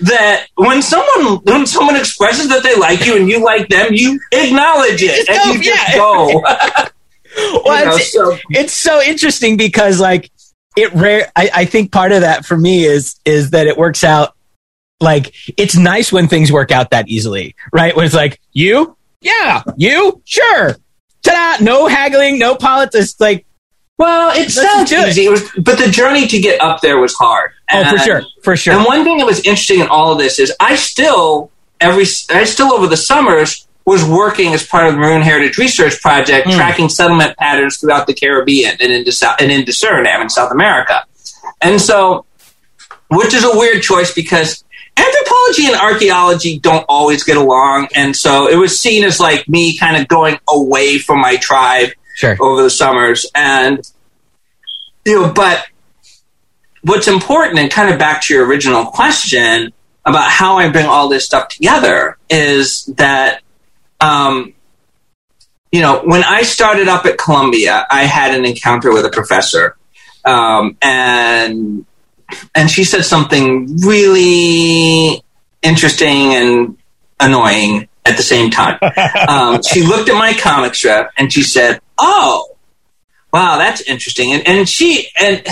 [0.00, 4.20] that when someone when someone expresses that they like you and you like them, you
[4.32, 5.96] acknowledge it Just and go, you just yeah.
[5.96, 6.44] go.
[7.36, 10.30] Well, You know, it's, so- it's so interesting because like
[10.76, 11.30] it rare.
[11.36, 14.34] I, I think part of that for me is is that it works out.
[15.00, 17.94] Like it's nice when things work out that easily, right?
[17.94, 20.76] When it's like you, yeah, you, sure,
[21.22, 23.14] ta-da, no haggling, no politics.
[23.18, 23.44] Like
[23.98, 25.24] Well, it Let's sounds do easy.
[25.26, 27.52] It was, but the journey to get up there was hard.
[27.72, 28.74] oh, for sure, for sure.
[28.74, 31.50] And one thing that was interesting in all of this is I still
[31.80, 36.00] every I still over the summers was working as part of the Maroon Heritage Research
[36.02, 36.56] Project, Mm.
[36.56, 41.04] tracking settlement patterns throughout the Caribbean and into South, and into Suriname in South America.
[41.62, 42.26] And so,
[43.10, 44.62] which is a weird choice because
[44.98, 49.78] anthropology and archaeology don't always get along, and so it was seen as like me
[49.78, 52.36] kind of going away from my tribe Sure.
[52.40, 53.88] over the summers and
[55.04, 55.64] you know but
[56.82, 59.72] what's important and kind of back to your original question
[60.04, 63.40] about how i bring all this stuff together is that
[64.00, 64.52] um,
[65.70, 69.76] you know when i started up at columbia i had an encounter with a professor
[70.24, 71.86] um, and
[72.54, 75.22] and she said something really
[75.62, 76.76] interesting and
[77.20, 78.78] annoying at the same time
[79.28, 82.56] um, she looked at my comic strip and she said, "Oh,
[83.32, 85.46] wow, that's interesting." And and she and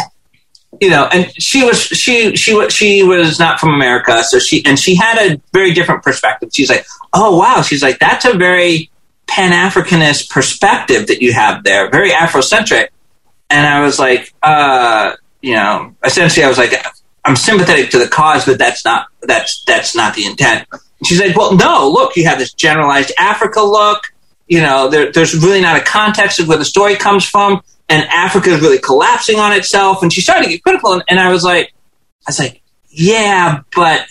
[0.80, 4.64] you know, and she was she she was she was not from America, so she
[4.64, 6.50] and she had a very different perspective.
[6.52, 8.90] She's like, "Oh, wow," she's like, "That's a very
[9.26, 12.88] Pan Africanist perspective that you have there, very Afrocentric."
[13.48, 15.12] And I was like, uh,
[15.46, 16.72] you know, essentially, I was like,
[17.24, 20.66] I'm sympathetic to the cause, but that's not that's that's not the intent.
[20.72, 24.12] And she's like, well, no, look, you have this generalized Africa look.
[24.48, 28.08] You know, there, there's really not a context of where the story comes from, and
[28.08, 30.02] Africa is really collapsing on itself.
[30.02, 31.72] And she started to get critical, and, and I was like,
[32.26, 34.04] I was like, yeah, but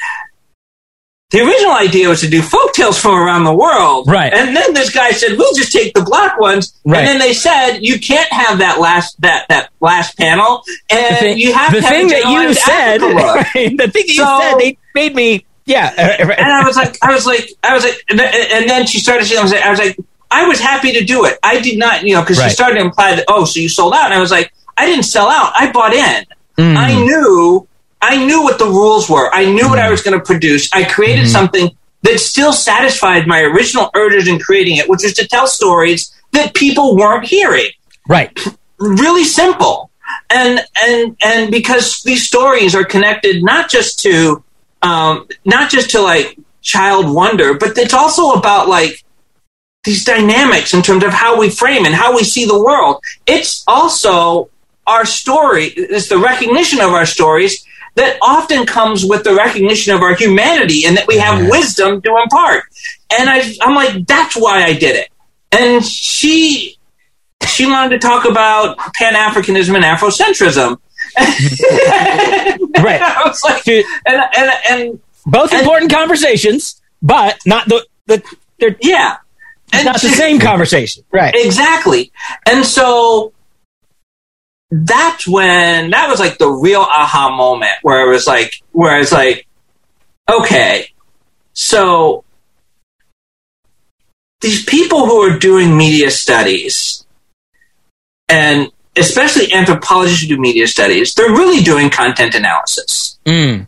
[1.36, 4.34] the original idea was to do folktales from around the world, Right.
[4.34, 7.00] And then this guy said, we'll just take the black ones, Right.
[7.00, 11.38] and then they said you can't have that last that that last panel, and thing,
[11.38, 14.24] you have the to have thing a that you said, right, the thing that you
[14.24, 15.92] So- said, they made me, yeah.
[15.98, 19.00] and I was like, I was like, I was like, and then, and then she
[19.00, 19.98] started saying, I was like, I was like,
[20.32, 21.38] I was happy to do it.
[21.44, 22.50] I did not, you know, because Right.
[22.50, 24.86] she started to imply that, oh, so you sold out, and I was like, I
[24.86, 25.52] didn't sell out.
[25.56, 26.26] I bought in.
[26.58, 26.76] Mm.
[26.78, 27.68] I knew,
[28.02, 29.34] I knew what the rules were.
[29.34, 30.70] I knew what I was going to produce.
[30.74, 31.32] I created Mhm.
[31.32, 31.72] something
[32.04, 36.54] that still satisfied my original urges in creating it, which was to tell stories that
[36.54, 37.70] people weren't hearing
[38.08, 38.38] right.
[38.78, 39.90] really simple
[40.30, 44.44] and and and because these stories are connected not just to
[44.82, 49.04] um not just to like child wonder but it's also about like
[49.86, 53.64] these dynamics in terms of how we frame and how we see the world it's
[53.68, 54.50] also
[54.88, 60.02] our story it's the recognition of our stories that often comes with the recognition of
[60.02, 61.50] our humanity and that we have Yeah.
[61.50, 62.64] wisdom to impart
[63.18, 65.10] and I, i'm like that's why i did it
[65.52, 66.78] and she
[67.48, 70.78] she wanted to talk about Pan Africanism and Afrocentrism.
[72.78, 73.02] Right.
[73.02, 78.24] I was like, and and and both And- important conversations, but not the, the
[78.60, 79.18] they're yeah,
[79.74, 81.04] and not the same conversation.
[81.12, 81.34] Right.
[81.38, 82.12] exactly.
[82.48, 83.32] And so
[84.84, 89.12] that's when that was like the real aha moment where it was like where it's
[89.12, 89.48] like,
[90.30, 90.90] okay,
[91.54, 92.24] so
[94.42, 97.06] these people who are doing media studies
[98.30, 103.68] and especially anthropologists who do media studies, they're really doing content analysis, Mm.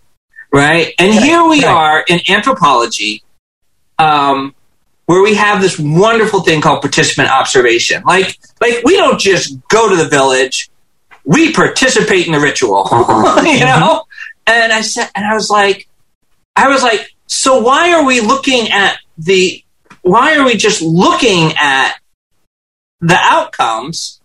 [0.51, 0.93] right?
[0.99, 1.73] And Right, here we right.
[1.73, 3.23] are in anthropology,
[3.99, 4.53] um,
[5.05, 8.03] where we have this wonderful thing called participant observation.
[8.05, 10.69] Like, like we don't just go to the village;
[11.27, 12.87] we participate in the ritual,
[13.43, 14.03] you know.
[14.47, 15.87] And I said, and I was like,
[16.55, 19.61] I was like, so why are we looking at the?
[20.03, 21.97] Why are we just looking at
[23.01, 24.21] the outcomes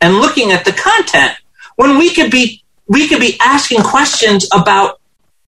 [0.00, 1.32] and looking at the content
[1.74, 5.00] when we could be we could be asking questions about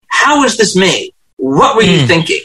[0.09, 1.13] how is this made?
[1.37, 2.09] What were you Mm.
[2.09, 2.41] thinking?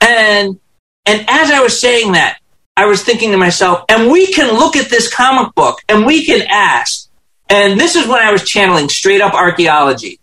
[0.00, 0.60] And
[1.04, 2.38] and as I was saying that,
[2.76, 6.24] I was thinking to myself, and we can look at this comic book and we
[6.24, 7.07] can ask,
[7.48, 10.20] and this is when I was channeling straight up archaeology.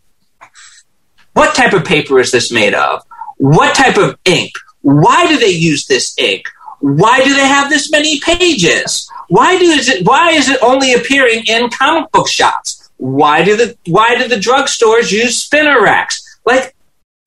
[1.34, 3.04] What type of paper is this made of?
[3.38, 4.54] What type of ink?
[4.82, 6.48] Why do they use this ink?
[6.80, 9.10] Why do they have this many pages?
[9.28, 12.90] Why do is it why is it only appearing in comic book shops?
[12.98, 16.22] Why do the why do the drugstores use spinner racks?
[16.46, 16.76] Like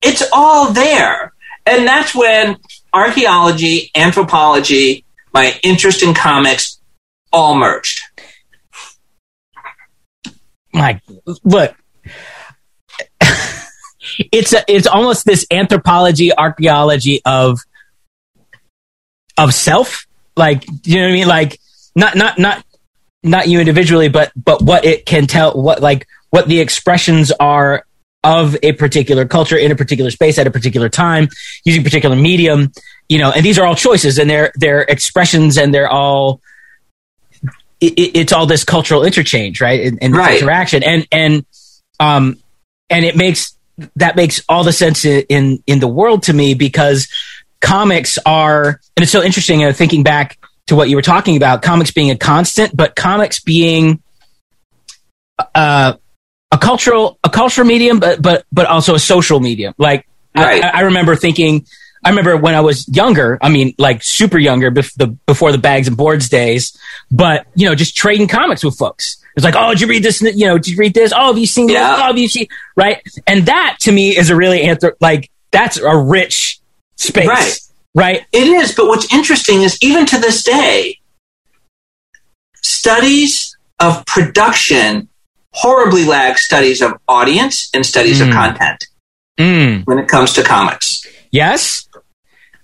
[0.01, 1.33] it's all there.
[1.65, 2.57] And that's when
[2.93, 6.79] archaeology, anthropology, my interest in comics
[7.31, 7.99] all merged.
[10.73, 11.01] My
[11.43, 11.75] look
[14.19, 17.59] it's a, it's almost this anthropology archaeology of
[19.37, 20.05] of self.
[20.35, 21.27] Like you know what i mean?
[21.27, 21.59] Like
[21.95, 22.63] not not not
[23.23, 27.83] not you individually but but what it can tell what like what the expressions are
[28.23, 31.27] of a particular culture in a particular space at a particular time
[31.65, 32.71] using particular medium
[33.09, 36.39] you know and these are all choices and they're they're expressions and they're all
[37.81, 40.41] it, it- it's all this cultural interchange right and, and Right.
[40.41, 41.45] interaction and and
[41.99, 42.37] um
[42.89, 43.55] and it makes
[43.95, 47.07] that makes all the sense in in the world to me because
[47.61, 50.37] comics are and it's so interesting uh, thinking back
[50.67, 54.01] to what you were talking about comics being a constant but comics being
[55.55, 55.93] uh
[56.51, 60.63] a cultural a cultural medium but but but also a social medium like Right.
[60.63, 61.65] I, I remember thinking
[62.03, 65.57] I remember when I was younger, I mean, like super younger, bef- the, before the
[65.57, 66.77] bags and boards days,
[67.11, 69.17] but, you know, just trading comics with folks.
[69.35, 70.21] It's like, oh, did you read this?
[70.21, 71.11] You know, did you read this?
[71.15, 71.75] Oh, have you seen this?
[71.75, 71.95] Yeah.
[71.97, 73.01] Oh, have you seen, right?
[73.27, 76.59] And that to me is a really, anthrop- like, that's a rich
[76.95, 77.27] space.
[77.27, 77.59] Right.
[77.95, 78.25] Right.
[78.31, 80.99] It is, but what's interesting is even to this day,
[82.61, 85.07] studies of production
[85.53, 88.33] horribly lag studies of audience and studies of Mm.
[88.33, 88.87] content
[89.39, 89.85] Mm.
[89.85, 91.05] when it comes to comics.
[91.31, 91.87] Yes.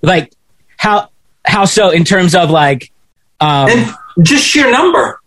[0.06, 0.32] Like,
[0.78, 1.10] how,
[1.46, 2.92] how so in terms of like,
[3.40, 5.20] um, And just sheer number.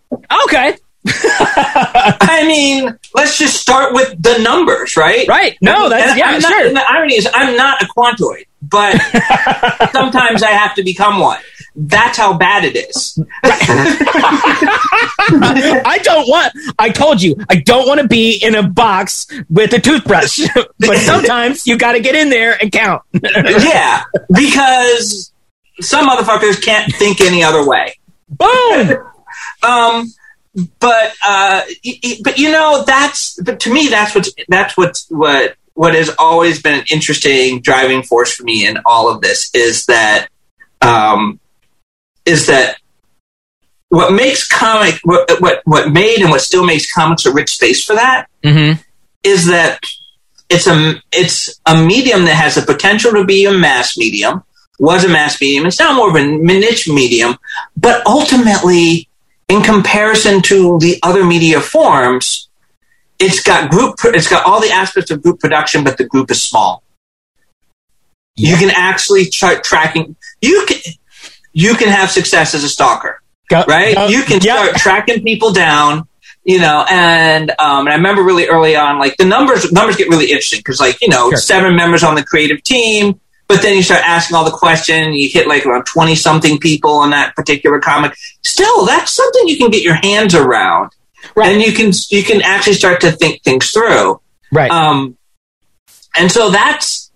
[0.44, 0.76] okay.
[1.06, 5.26] I mean, let's just start with the numbers, right?
[5.28, 5.56] Right.
[5.62, 6.66] No, that's, And yeah, I'm sure.
[6.66, 9.00] and the irony is, I'm not a quantoid, but
[9.92, 11.38] sometimes I have to become one.
[11.80, 13.20] That's how bad it is.
[15.44, 16.52] I don't want.
[16.76, 20.40] I told you, I don't want to be in a box with a toothbrush.
[20.80, 23.02] but sometimes you got to get in there and count.
[23.22, 24.02] yeah,
[24.34, 25.32] because
[25.80, 27.94] some motherfuckers can't think any other way.
[28.28, 28.96] Boom.
[29.62, 30.12] Um,
[30.80, 31.62] but uh,
[32.24, 36.60] but you know that's but to me that's what's that's what's what what has always
[36.60, 40.26] been an interesting driving force for me in all of this is that
[40.82, 41.38] um,
[42.28, 42.76] is that
[43.88, 47.84] what makes comic what what what made and what still makes comics a rich space
[47.84, 48.80] for that Mm-hmm.
[49.24, 49.80] is that
[50.48, 54.42] it's a it's a medium that has the potential to be a mass medium
[54.78, 57.36] was a mass medium it's now more of a niche medium
[57.76, 59.08] but ultimately
[59.48, 62.48] in comparison to the other media forms
[63.18, 66.40] it's got group it's got all the aspects of group production but the group is
[66.42, 66.82] small
[68.36, 70.78] you can actually start tracking you can
[71.58, 73.94] you can have success as a stalker Go, right?
[73.96, 74.56] go- you can yeah.
[74.62, 76.06] start tracking people down,
[76.44, 76.84] you know.
[76.88, 80.60] And um, and I remember really early on, like the numbers numbers get really interesting
[80.60, 81.38] because, like, you know, Sure.
[81.38, 83.18] seven members on the creative team,
[83.48, 85.16] but then you start asking all the questions.
[85.16, 88.12] You hit like around twenty something people on that particular comic.
[88.44, 90.90] Still, that's something you can get your hands around,
[91.34, 91.48] Right.
[91.52, 94.20] and you can you can actually start to think things through.
[94.52, 94.70] Right.
[94.70, 95.16] Um,
[96.14, 97.07] and so that's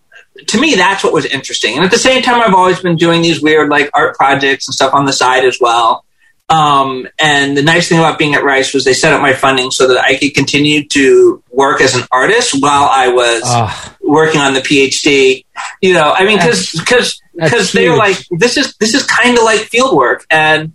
[0.49, 1.77] to me that's what was interesting.
[1.77, 4.75] And at the same time, I've always been doing these weird like art projects and
[4.75, 6.05] stuff on the side as well.
[6.49, 9.71] Um, and the nice thing about being at Rice was they set up my funding
[9.71, 14.41] so that I could continue to work as an artist while I was Oh, working
[14.41, 15.45] on the PhD.
[15.81, 19.45] You know, I mean, because because because they're like this is this is kind of
[19.45, 20.75] like field work, and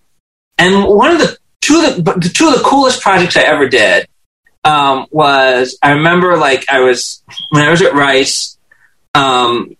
[0.57, 3.67] and one of the two of the the two of the coolest projects I ever
[3.69, 4.07] did
[4.63, 8.56] um, was I remember like I was when I was at Rice.
[9.17, 9.75] Um,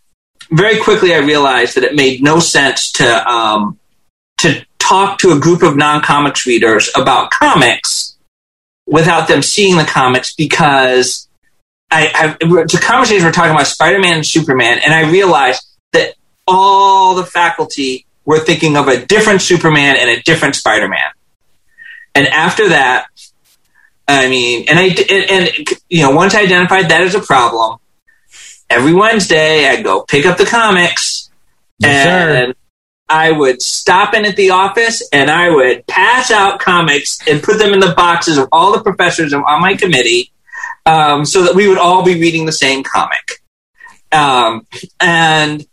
[0.49, 3.77] very quickly, I realized that it made no sense to um,
[4.39, 8.17] to talk to a group of non comics readers about comics
[8.87, 11.27] without them seeing the comics because
[11.91, 15.63] I, I the conversations we're talking about Spider Man and Superman, and I realized
[15.93, 16.15] that
[16.47, 21.11] all the faculty were thinking of a different Superman and a different Spider Man.
[22.15, 23.07] And after that,
[24.07, 27.77] I mean, and I and, and you know, once I identified that as a problem,
[28.69, 31.29] every Wednesday I'd go pick up the comics
[31.79, 32.43] Yes, sir.
[32.45, 32.55] and
[33.09, 37.57] I would stop in at the office and I would pass out comics and put
[37.59, 40.31] them in the boxes of all the professors on my committee
[40.85, 43.41] um, so that we would all be reading the same comic.
[44.11, 44.65] Um,
[44.99, 45.65] and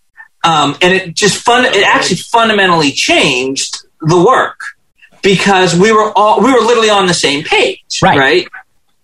[0.44, 1.64] um, and it just fun.
[1.64, 4.60] It actually fundamentally changed the work
[5.22, 8.18] because we were all we were literally on the same page, Right.
[8.18, 8.48] right?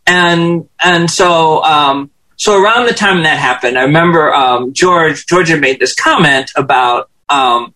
[0.07, 2.11] And and so um,
[2.41, 7.11] so around the time that happened, I remember um, George had made this comment about
[7.29, 7.75] um,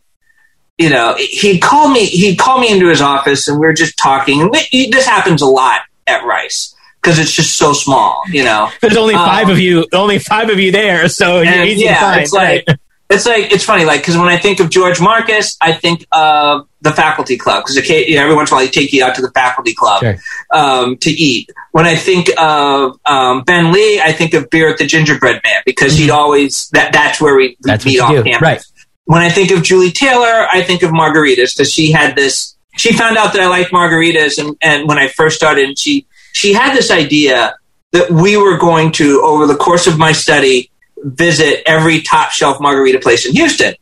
[0.79, 3.97] you know he called me he'd call me into his office and we were just
[3.99, 4.41] talking.
[4.41, 8.71] And we, this happens a lot at Rice because it's just so small, you know.
[8.81, 11.85] There's only Um, five of you, only five of you there, so you're And, easy
[11.85, 12.21] yeah, to find.
[12.23, 12.67] it's like.
[13.11, 16.67] It's like it's funny, like because when I think of George Marcus, I think of
[16.81, 19.15] the faculty club because you know, every once in a while they take you out
[19.17, 20.17] to the faculty club Sure.
[20.53, 21.51] um, to eat.
[21.73, 25.63] When I think of um, Ben Lee, I think of beer at the Gingerbread Man
[25.67, 27.69] because he'd always that that's where we Mm-hmm.
[27.69, 28.43] That's meet off do, campus.
[28.43, 28.65] right?
[29.05, 32.57] When I think of Julie Taylor, I think of margaritas because she had this.
[32.77, 36.07] She found out that I liked margaritas, and, and when I first started, and she
[36.33, 37.55] she had this idea
[37.93, 40.71] that we were going to over the course of my study
[41.05, 43.75] visit every top shelf margarita place in Houston.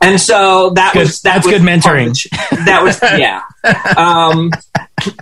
[0.00, 2.14] And so that Good- was that that's was good mentoring.
[2.64, 3.42] That was yeah.
[3.96, 4.50] Um,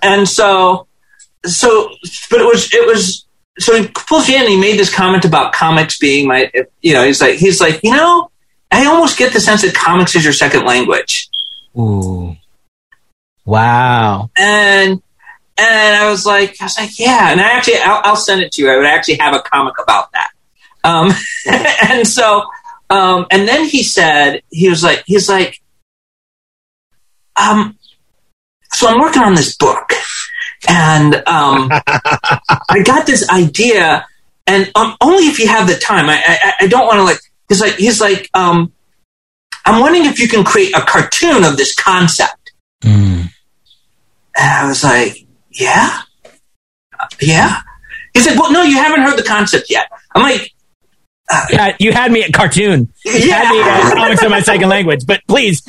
[0.02, 0.86] and so
[1.44, 1.90] so
[2.30, 3.24] but it was it was
[3.58, 6.50] so he pulls you in and he made this comment about comics being my
[6.80, 8.30] you know he's like he's like you know
[8.70, 11.28] I almost get the sense that comics is your second language
[11.76, 12.36] Ooh.
[13.44, 14.30] Wow.
[14.36, 15.02] and
[15.56, 18.52] and I was like I was like yeah and I actually I'll, I'll send it
[18.52, 20.30] to you I would actually have a comic about that
[20.88, 21.10] um,
[21.90, 22.44] and so
[22.90, 25.60] um, and then he said he was like he's like
[27.36, 27.76] um
[28.72, 29.92] so I'm working on this book
[30.68, 31.68] and um,
[32.68, 34.06] I got this idea
[34.46, 37.20] and um, only if you have the time I I, I don't want to like
[37.48, 38.72] he's like he's like um,
[39.64, 42.34] I'm wondering if you can create a cartoon of this concept
[42.84, 43.26] Mm.
[44.36, 46.02] and I was like, yeah?
[47.20, 47.60] Yeah?
[48.14, 49.90] He said, well, no, you haven't heard the concept yet.
[50.14, 50.52] I'm like,
[51.50, 52.92] Yeah, you had me at cartoon.
[53.04, 53.82] You had me yeah.
[53.84, 55.62] at comics in my second language, but please,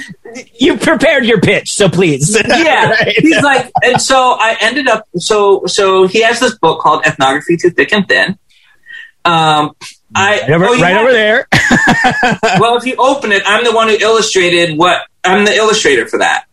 [0.57, 2.37] you prepared your pitch, so please.
[2.47, 2.91] yeah.
[2.91, 3.15] Right.
[3.19, 7.57] He's like, and so I ended up, so, so he has this book called Ethnography
[7.57, 8.37] Through Thick and Thin.
[9.25, 9.71] Um,
[10.15, 11.47] I, right over, oh, right have- over there.
[12.59, 16.19] well, if you open it, I'm the one who illustrated what, I'm the illustrator for
[16.19, 16.45] that.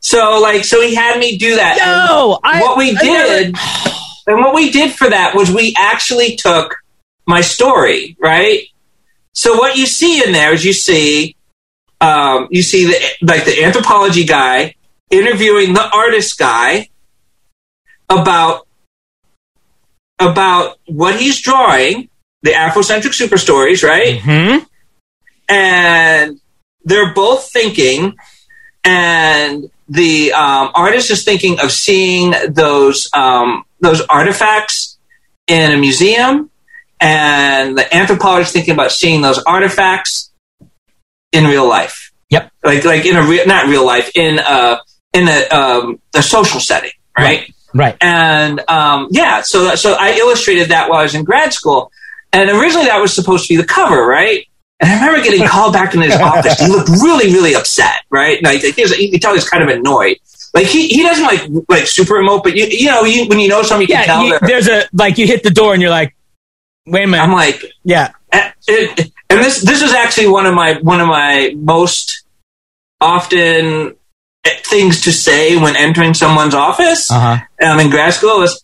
[0.00, 1.78] So, like, so he had me do that.
[1.78, 3.58] and- No, I, what we I did never-
[4.26, 6.76] and what we did for that was we actually took
[7.26, 8.68] my story right
[9.32, 11.34] so what you see in there is you see
[12.00, 14.74] um, you see the like the anthropology guy
[15.10, 16.88] interviewing the artist guy
[18.10, 18.66] about
[20.18, 22.08] about what he's drawing
[22.42, 24.66] the afrocentric super stories right Mhm.
[25.48, 26.40] and
[26.84, 28.14] they're both thinking
[28.84, 34.98] and the um, artist is thinking of seeing those um, those artifacts
[35.46, 36.50] in a museum
[37.00, 40.30] and the anthropologist thinking about seeing those artifacts
[41.32, 42.50] in real life Yep.
[42.64, 44.80] like like in a real not real life in a
[45.12, 47.96] in a um, a social setting right Right.
[48.00, 51.90] and um, yeah, so so I illustrated that while I was in grad school,
[52.32, 54.46] and originally that was supposed to be the cover, right?
[54.78, 56.56] And I remember getting called back into his office.
[56.60, 58.40] He looked really, really upset, right?
[58.44, 60.18] Like he was, you could tell he was kind of annoyed.
[60.54, 63.48] Like he, he doesn't like like super emote, but you you know you, when you
[63.48, 64.24] know something, you can Yeah, tell.
[64.24, 66.14] you, there's a like you hit the door and you're like,
[66.86, 67.22] wait a minute.
[67.22, 68.12] I'm like, yeah.
[68.32, 72.24] and it- and this this is actually one of my one of my most
[73.00, 73.96] often
[74.64, 77.10] things to say when entering someone's office.
[77.10, 77.44] Uh huh.
[77.58, 78.62] and I'm in grad school is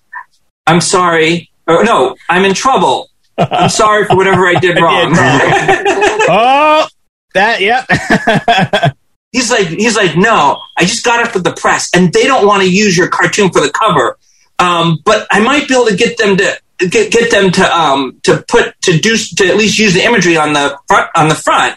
[0.66, 1.50] I'm sorry.
[1.66, 3.08] Or no, I'm in trouble.
[3.38, 5.14] I'm sorry for whatever I did wrong.
[6.32, 6.86] Oh,
[7.34, 7.60] that.
[7.60, 8.94] Yep.
[9.32, 12.46] he's like he's like, no, I just got it for the press and they don't
[12.46, 14.16] want to use your cartoon for the cover.
[14.60, 16.56] Um, but I might be able to get them to
[16.88, 20.36] get, get them to um, to put to do to at least use the imagery
[20.36, 21.74] on the front on the front.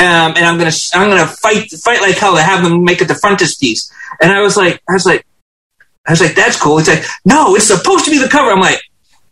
[0.00, 3.08] Um, and I'm gonna I'm gonna fight fight like hell to have them make it
[3.08, 3.92] the frontispiece.
[4.20, 5.26] And I was like I was like
[6.06, 6.78] I was like that's cool.
[6.78, 8.50] It's like no, it's supposed to be the cover.
[8.50, 8.80] I'm like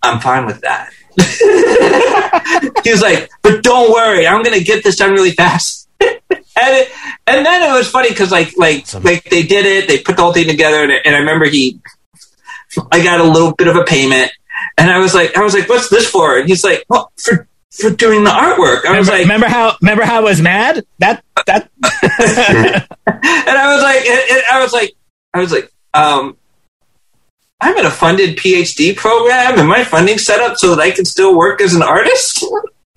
[0.03, 0.91] I'm fine with that.
[2.85, 5.89] he was like, but don't worry, I'm gonna get this done really fast.
[6.01, 6.91] and it,
[7.27, 9.03] and then it was funny because like like Awesome.
[9.03, 11.81] like they did it, they put the whole thing together, and, and I remember he
[12.91, 14.31] I got a little bit of a payment,
[14.79, 16.39] and I was like, I was like, what's this for?
[16.39, 18.87] And he's like, well, for for doing the artwork.
[18.87, 20.85] I was like, remember how remember how I was mad?
[20.99, 24.95] That that and I was like, and, and I was like,
[25.35, 26.37] I was like, um,
[27.61, 31.05] I'm in a funded PhD program, and my funding set up so that I can
[31.05, 32.45] still work as an artist.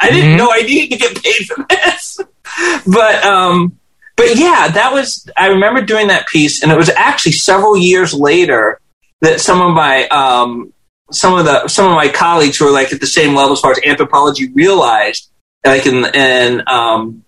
[0.01, 0.37] I didn't Mhm.
[0.37, 2.19] know I needed to get paid for this,
[2.87, 3.77] but um,
[4.15, 5.29] but yeah, that was.
[5.37, 8.79] I remember doing that piece, and it was actually several years later
[9.21, 10.71] that some of my um,
[11.11, 13.59] some of the some of my colleagues who were like at the same level as
[13.59, 15.29] far as anthropology realized,
[15.65, 17.23] like in in um,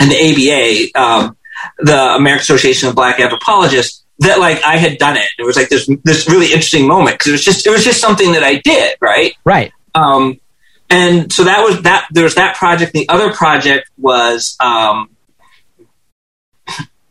[0.00, 1.36] in the ABA, um,
[1.78, 5.28] the American Association of Black Anthropologists, that like I had done it.
[5.38, 8.00] It was like this this really interesting moment because it was just it was just
[8.00, 9.34] something that I did, right?
[9.44, 9.72] right.
[9.94, 10.40] Um,
[10.88, 12.06] and so that was that.
[12.10, 12.92] There was that project.
[12.92, 15.10] The other project was um,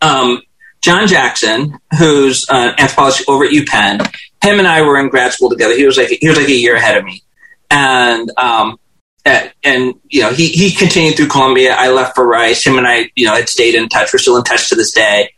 [0.01, 0.41] um,
[0.81, 4.13] John Jackson, who's an anthropologist over at UPenn.
[4.43, 5.75] Him and I were in grad school together.
[5.75, 7.23] He was like he was like a year ahead of me,
[7.69, 8.79] and um,
[9.25, 11.75] at, and you know he he continued through Columbia.
[11.77, 12.65] I left for Rice.
[12.65, 14.13] Him and I, you know, had stayed in touch.
[14.13, 15.33] We're still in touch to this day,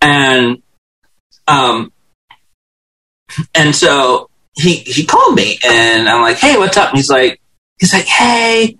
[0.00, 0.62] and
[1.48, 1.92] um,
[3.54, 6.90] and so he he called me, and I'm like, hey, what's up?
[6.90, 7.40] And he's like,
[7.78, 8.76] he's like, hey,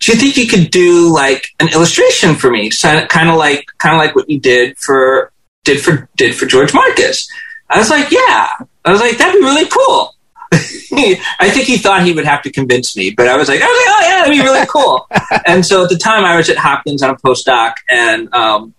[0.00, 2.70] do you think you could do like an illustration for me?
[2.70, 5.32] So, kind of like kind of like what you did for
[5.64, 7.30] did for did for George Marcus.
[7.70, 8.50] I was like, yeah.
[8.84, 10.14] I was like, that'd be really cool.
[10.52, 13.66] I think he thought he would have to convince me, but I was like, I
[13.66, 15.08] was like, oh yeah, that'd be really cool.
[15.46, 18.74] and so at the time, I was at Hopkins on a postdoc, and um,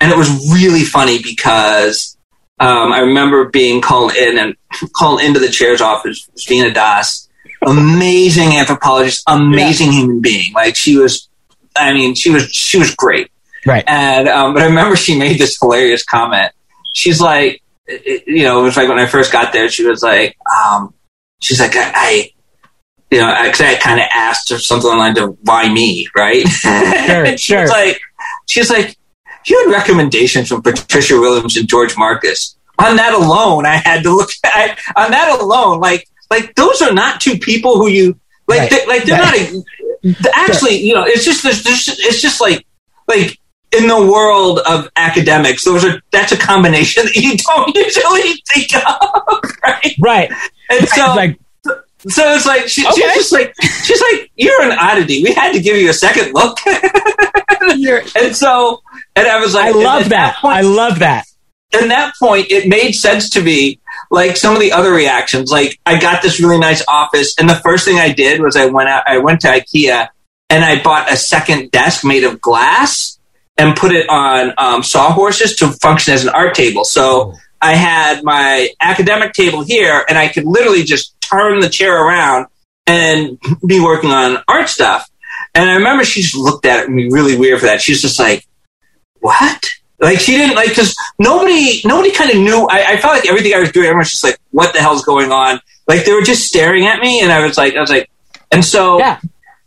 [0.00, 2.16] and it was really funny because
[2.58, 4.56] um, I remember being called in and
[4.92, 7.28] called into the chair's office, Veena Das,
[7.62, 10.52] amazing anthropologist, amazing human being.
[10.54, 11.28] Like she was,
[11.76, 13.30] I mean, she was she was great.
[13.64, 13.84] Right.
[13.86, 16.52] And um, but I remember she made this hilarious comment.
[16.92, 19.68] She's like, it- you know, it was like when I first got there.
[19.68, 20.94] She was like, um,
[21.40, 22.30] she's like, I, I
[23.10, 26.44] you know, because I, kind of asked her something along the lines why me, right?
[26.64, 27.62] and she sure.
[27.62, 28.00] was like,
[28.46, 28.96] she's like,
[29.46, 32.56] you had recommendations from Patricia Williams and George Marcus.
[32.78, 34.78] On that alone, I had to look at.
[34.96, 38.60] On that alone, like, like those are not two people who you like.
[38.60, 38.70] Right.
[38.70, 39.52] They, like they're Right.
[39.52, 39.64] not.
[40.04, 42.64] A, actually, you know, it's just there's, there's it's just like
[43.08, 43.38] like
[43.76, 48.74] in the world of academics, those are that's a combination that you don't usually think
[48.76, 49.94] of, right?
[50.00, 50.30] Right.
[50.70, 51.38] And so, It's like
[52.08, 52.94] so it's like she, Okay.
[52.94, 53.54] she's just like
[53.84, 55.22] she's like you're an oddity.
[55.22, 58.80] We had to give you a second look, and so
[59.16, 60.36] and I was like, I love at that.
[60.40, 61.24] point- I love that.
[61.74, 63.78] at that point, it made sense to me.
[64.10, 67.54] Like some of the other reactions, like I got this really nice office, and the
[67.56, 70.08] first thing I did was I went out, I went to IKEA,
[70.48, 73.18] and I bought a second desk made of glass
[73.60, 76.82] and put it on um, sawhorses to function as an art table.
[76.82, 81.94] So I had my academic table here, and I could literally just turn the chair
[81.94, 82.46] around
[82.86, 85.06] and be working on art stuff.
[85.54, 87.82] And I remember she just looked at me really weird for that.
[87.82, 88.46] She was just like,
[89.20, 92.66] "What?" Like she didn't like because nobody nobody kind of knew.
[92.70, 95.04] I, I felt like everything I was doing, everyone was just like, "What the hell's
[95.04, 97.90] going on?" Like they were just staring at me, and I was like, I was
[97.90, 98.10] like,
[98.50, 99.20] and so Yeah.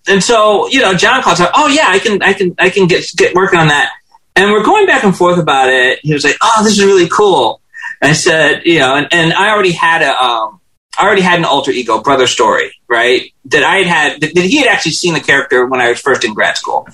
[0.08, 2.88] And so you know, John calls out, "Oh yeah, I can, I can, I can
[2.88, 3.92] get get working on that."
[4.36, 6.00] And we're going back and forth about it.
[6.04, 7.62] He was like, "Oh, this is really cool."
[8.04, 10.60] And I said, you know, and, and I already had a, um,
[11.00, 13.34] I already had an alter ego, brother story, right?
[13.46, 16.26] That I had had, that, he had actually seen the character when I was first
[16.26, 16.86] in grad school.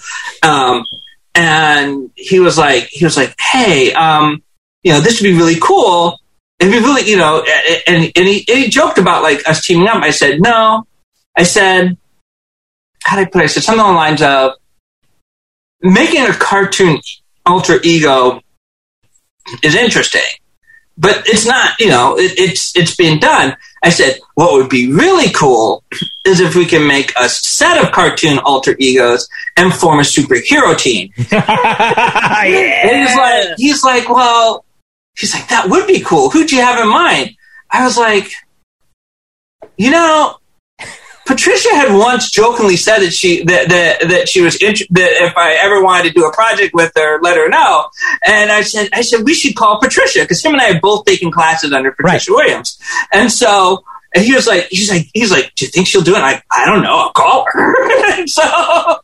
[0.43, 0.85] Um,
[1.33, 4.43] and he was like, he was like, hey, um,
[4.83, 6.19] you know, this would be really cool.
[6.59, 7.43] It'd be really, you know,
[7.87, 10.03] and, and, he, and he joked about like us teaming up.
[10.03, 10.85] I said, no.
[11.35, 11.97] I said,
[13.03, 13.45] how did I put it?
[13.45, 14.51] I said something along the lines of
[15.81, 16.99] making a cartoon
[17.45, 18.41] alter ego
[19.63, 20.21] is interesting,
[20.97, 23.55] but it's not, you know, it, it's it's being done.
[23.81, 25.83] I said, what would be really cool
[26.25, 30.77] is if we can make a set of cartoon alter egos and form a superhero
[30.77, 31.11] team.
[32.41, 34.65] And he's like, he's like, well,
[35.17, 36.29] he's like, that would be cool.
[36.29, 37.35] Who'd you have in mind?
[37.71, 38.31] I was like,
[39.77, 40.38] you know,
[41.29, 45.37] Patricia had once jokingly said that she that that, that she was int- that if
[45.37, 47.87] I ever wanted to do a project with her, let her know.
[48.25, 51.05] And I said, I said we should call Patricia because him and I have both
[51.05, 52.79] taken classes under Patricia Williams.
[53.13, 53.83] And so
[54.15, 56.17] and he was like, he's like, he's like, do you think she'll do it?
[56.17, 56.97] And I, I don't know.
[56.97, 58.25] I'll call her.
[58.25, 58.97] so,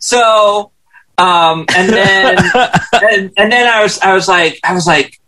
[0.00, 0.72] so,
[1.16, 2.38] um, and then,
[2.92, 5.20] and, and then I was, I was like, I was like,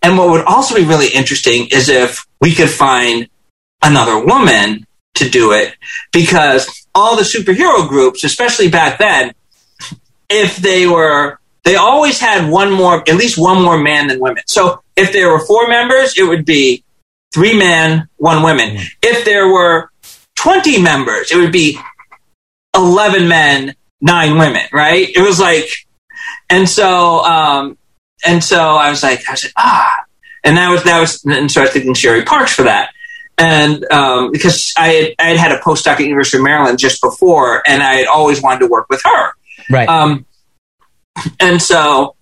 [0.00, 3.28] and what would also be really interesting is if we could find
[3.82, 4.86] another woman
[5.18, 5.74] to do it
[6.12, 9.34] because all the superhero groups, especially back then,
[10.28, 14.42] if they were, they always had one more, at least one more man than women.
[14.46, 16.84] So if there were four members, it would be
[17.32, 18.76] three men, one women.
[18.76, 18.86] Mm.
[19.02, 19.90] If there were
[20.36, 21.78] 20 members, it would be
[22.74, 25.08] 11 men, nine women, right?
[25.08, 25.68] It was like,
[26.50, 27.78] and so, um,
[28.26, 30.04] and so I was like, I was like, ah,
[30.44, 32.90] and that was, that was, and so I was thinking Sheri Parks for that.
[33.38, 37.00] And, um, because I had, I had had a postdoc at University of Maryland just
[37.00, 39.32] before, and I had always wanted to work with her.
[39.70, 39.88] Right.
[39.88, 40.26] Um,
[41.40, 42.16] and so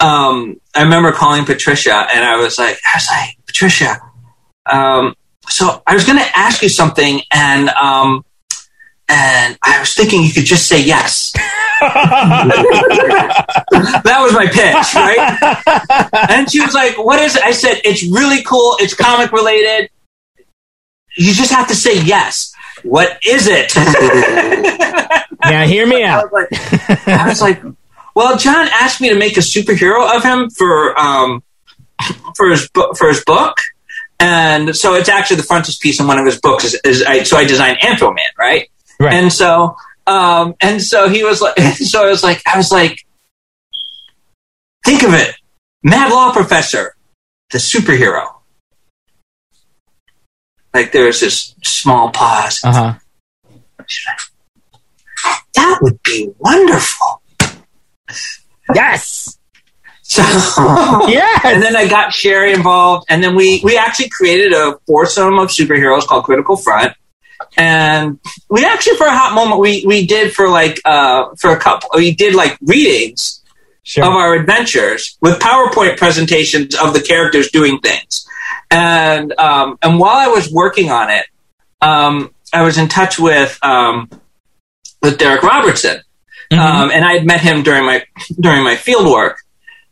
[0.00, 4.00] um, I remember calling Patricia, and I was like, I was like, Patricia,
[4.70, 5.14] um,
[5.48, 8.24] so I was going to ask you something, and um,
[9.08, 11.32] and I was thinking you could just say yes.
[11.80, 12.50] that
[14.20, 16.30] was my pitch, right?
[16.30, 18.76] and she was like, "What is it?" I said, "It's really cool.
[18.80, 19.90] It's comic related.
[21.16, 22.52] You just have to say yes."
[22.82, 23.74] What is it?
[25.44, 26.30] yeah, hear me I out.
[26.30, 27.62] was like, I was like,
[28.14, 31.42] well, John asked me to make a superhero of him for um,
[32.36, 33.58] for his book for his book,
[34.20, 36.64] and so it's actually the frontispiece in one of his books.
[36.64, 38.68] Is, is I, so I designed Anthro Man, right?
[39.00, 39.14] Right.
[39.14, 43.06] And so um, and so he was like, so I was like, I was like,
[44.84, 45.34] think of it,
[45.82, 46.94] Mad Law Professor,
[47.50, 48.33] the superhero.
[50.74, 52.60] Like there was this small pause.
[52.64, 52.94] Uh huh.
[55.54, 57.22] That would be wonderful.
[58.74, 59.38] Yes.
[60.02, 60.22] So
[61.08, 61.40] Yes.
[61.44, 65.48] and then I got Sheri involved, and then we we actually created a foursome of
[65.48, 66.92] superheroes called Critical Front.
[67.56, 68.18] And
[68.50, 71.88] we actually, for a hot moment, we we did for like uh for a couple,
[71.94, 73.40] we did like readings
[73.86, 74.04] Sure.
[74.06, 78.26] of our adventures with PowerPoint presentations of the characters doing things.
[78.70, 81.26] And um, and while I was working on it,
[81.80, 84.08] um, I was in touch with um,
[85.02, 86.00] with Derek Robertson,
[86.52, 86.58] Mhm.
[86.58, 88.04] um, and I had met him during my
[88.40, 89.38] during my field work.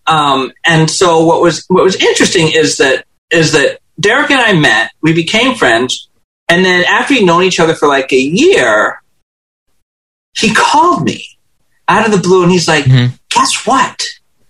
[0.07, 4.53] Um, and so what was what was interesting is that is that Derek and I
[4.55, 6.09] met, we became friends,
[6.49, 9.01] and then after we'd known each other for like a year,
[10.37, 11.25] he called me
[11.89, 13.12] out of the blue, and he's like, Mhm.
[13.31, 14.03] "Guess what?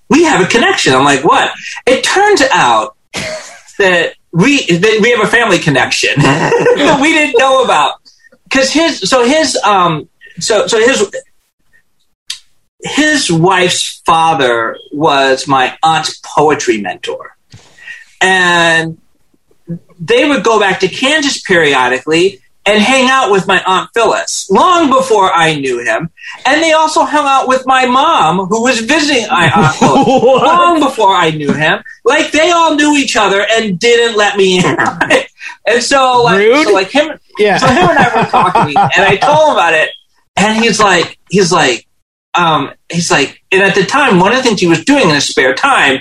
[0.08, 1.50] We have a connection." I'm like, "What?"
[1.86, 2.96] It turns out
[3.78, 7.94] that we that we have a family connection that we didn't know about.
[8.44, 10.08] Because his so his um
[10.38, 11.10] so so his
[12.82, 17.36] his wife's father was my aunt's poetry mentor.
[18.20, 18.98] And
[19.98, 24.88] they would go back to Kansas periodically and hang out with my aunt Phyllis long
[24.88, 26.10] before I knew him.
[26.46, 30.80] And they also hung out with my mom, who was visiting my aunt Phyllis long
[30.80, 31.82] before I knew him.
[32.04, 34.64] Like they all knew each other and didn't let me in.
[35.66, 37.56] and so like, so like him, Yeah.
[37.58, 39.90] so him and I were talking, and I told him about it,
[40.36, 41.86] and he's like, he's like,
[42.34, 45.14] um, he's like, and at the time, one of the things he was doing in
[45.14, 46.00] his spare time,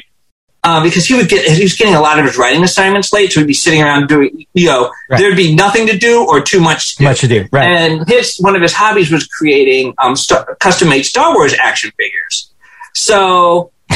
[0.64, 3.32] uh, because he would get, he was getting a lot of his writing assignments late,
[3.32, 5.20] so he'd be sitting around doing, you know, Right.
[5.20, 7.04] there'd be nothing to do or too much to do.
[7.06, 7.48] Much to do.
[7.52, 7.68] Right.
[7.68, 10.16] And his one of his hobbies was creating um,
[10.60, 12.52] custom made Star Wars action figures.
[12.94, 13.72] So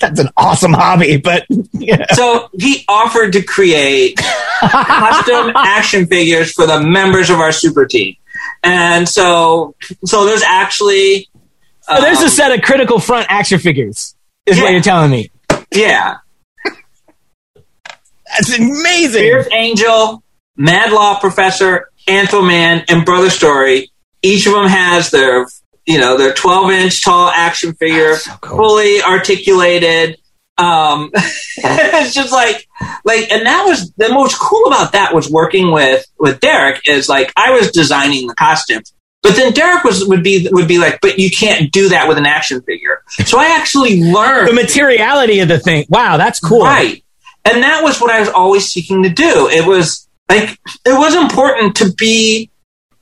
[0.00, 2.06] That's an awesome hobby, but yeah.
[2.12, 4.16] so he offered to create
[4.60, 8.14] custom action figures for the members of our super team.
[8.62, 9.74] And so
[10.04, 11.28] so there's actually
[11.88, 14.14] Oh, there's a um, set of critical front action figures.
[14.46, 15.30] Is what you're telling me.
[15.78, 16.18] Yeah.
[18.30, 19.22] That's amazing.
[19.22, 20.22] Fierce Angel,
[20.56, 23.90] Mad Law Professor, Anthro Man, and Brother Story.
[24.22, 25.46] Each of them has their,
[25.86, 28.58] you know, their 12 inch tall action figure, so cool.
[28.58, 30.18] fully articulated.
[30.58, 32.66] Um, it's just like,
[33.04, 37.08] like, and that was the most cool about that was working with with Derek is
[37.08, 38.92] like I was designing the costumes,
[39.22, 42.18] but then Derek was would be would be like, but you can't do that with
[42.18, 43.02] an action figure.
[43.26, 45.86] So I actually learned The materiality of the thing.
[45.88, 46.62] Wow, that's cool.
[46.64, 47.02] Right.
[47.44, 49.48] And that was what I was always seeking to do.
[49.48, 50.50] It was like,
[50.84, 52.50] it was important to be,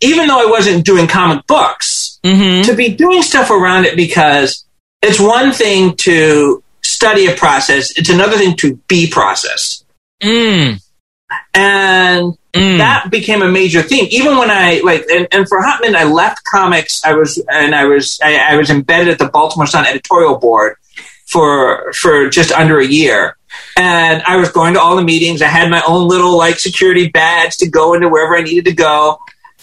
[0.00, 2.62] even though I wasn't doing comic books, Mm-hmm.
[2.68, 4.64] to be doing stuff around it because
[5.00, 9.84] it's one thing to study a process, it's another thing to be processed.
[10.22, 10.82] Mm.
[11.54, 12.78] And Mm.
[12.78, 14.06] that became a major theme.
[14.10, 17.04] Even when I like, and, and for a hot minute, I left comics.
[17.04, 20.76] I was and I was I, I was embedded at the Baltimore Sun editorial board
[21.26, 23.36] for for just under a year.
[23.76, 25.42] And I was going to all the meetings.
[25.42, 28.72] I had my own little like security badge to go into wherever I needed to
[28.74, 29.18] go.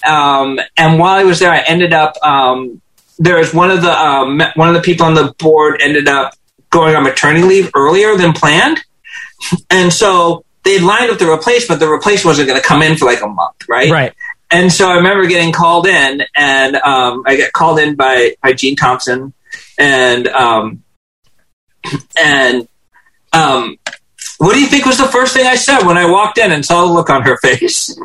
[0.05, 2.79] Um, and while I was there, I ended up um,
[3.17, 6.35] there was one of the um, one of the people on the board ended up
[6.69, 8.83] going on maternity leave earlier than planned,
[9.71, 11.79] and so they lined up the replacement.
[11.79, 13.91] The replacement wasn't going to come in for like a month, right?
[13.91, 14.13] Right.
[14.49, 18.53] And so I remember getting called in, and um, I got called in by by
[18.53, 19.33] Jean Thompson,
[19.77, 20.83] and um,
[22.19, 22.67] and
[23.33, 23.77] um,
[24.37, 26.65] what do you think was the first thing I said when I walked in and
[26.65, 27.97] saw the look on her face?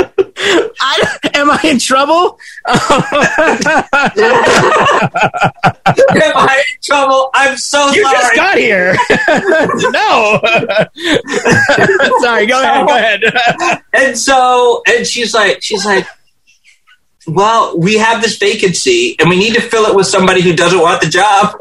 [0.00, 2.38] I, am I in trouble?
[2.66, 2.76] Am
[6.36, 7.30] I in trouble?
[7.34, 8.16] I'm so you sorry.
[8.16, 8.96] just got here.
[9.90, 10.40] no.
[12.20, 12.46] Sorry.
[12.46, 12.86] Go ahead.
[12.86, 13.82] Go ahead.
[13.92, 16.06] and so, and she's like, she's like,
[17.26, 20.80] well, we have this vacancy and we need to fill it with somebody who doesn't
[20.80, 21.54] want the job.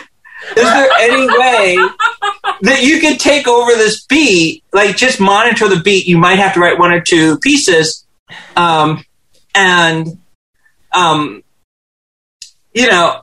[0.56, 1.76] Is there any way
[2.62, 4.64] that you could take over this beat?
[4.72, 6.06] Like, just monitor the beat.
[6.06, 8.06] You might have to write one or two pieces,
[8.56, 9.04] um,
[9.54, 10.18] and
[10.92, 11.42] um,
[12.72, 13.20] you know,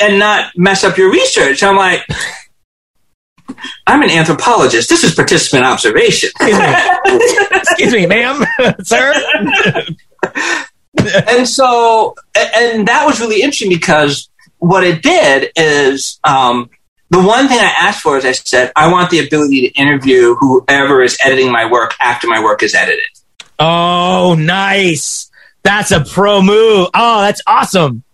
[0.00, 1.62] and not mess up your research.
[1.62, 2.02] I'm like,
[3.86, 4.88] I'm an anthropologist.
[4.88, 6.30] This is participant observation.
[6.40, 8.44] Excuse me, Excuse me ma'am,
[8.82, 9.12] sir.
[11.28, 14.28] and so, and that was really interesting because
[14.62, 16.70] what it did is um,
[17.10, 20.36] the one thing I asked for is I said, I want the ability to interview
[20.36, 23.04] whoever is editing my work after my work is edited.
[23.58, 25.28] Oh, nice.
[25.64, 26.88] That's a pro move.
[26.94, 28.04] Oh, that's awesome.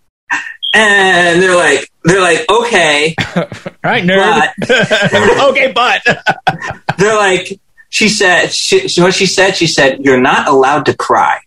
[0.73, 3.43] And they're like, they're like, okay, All
[3.83, 4.49] right, nerd.
[5.51, 6.01] okay, but
[6.97, 10.95] they're like, she said, she, so what she said, she said, you're not allowed to
[10.95, 11.39] cry.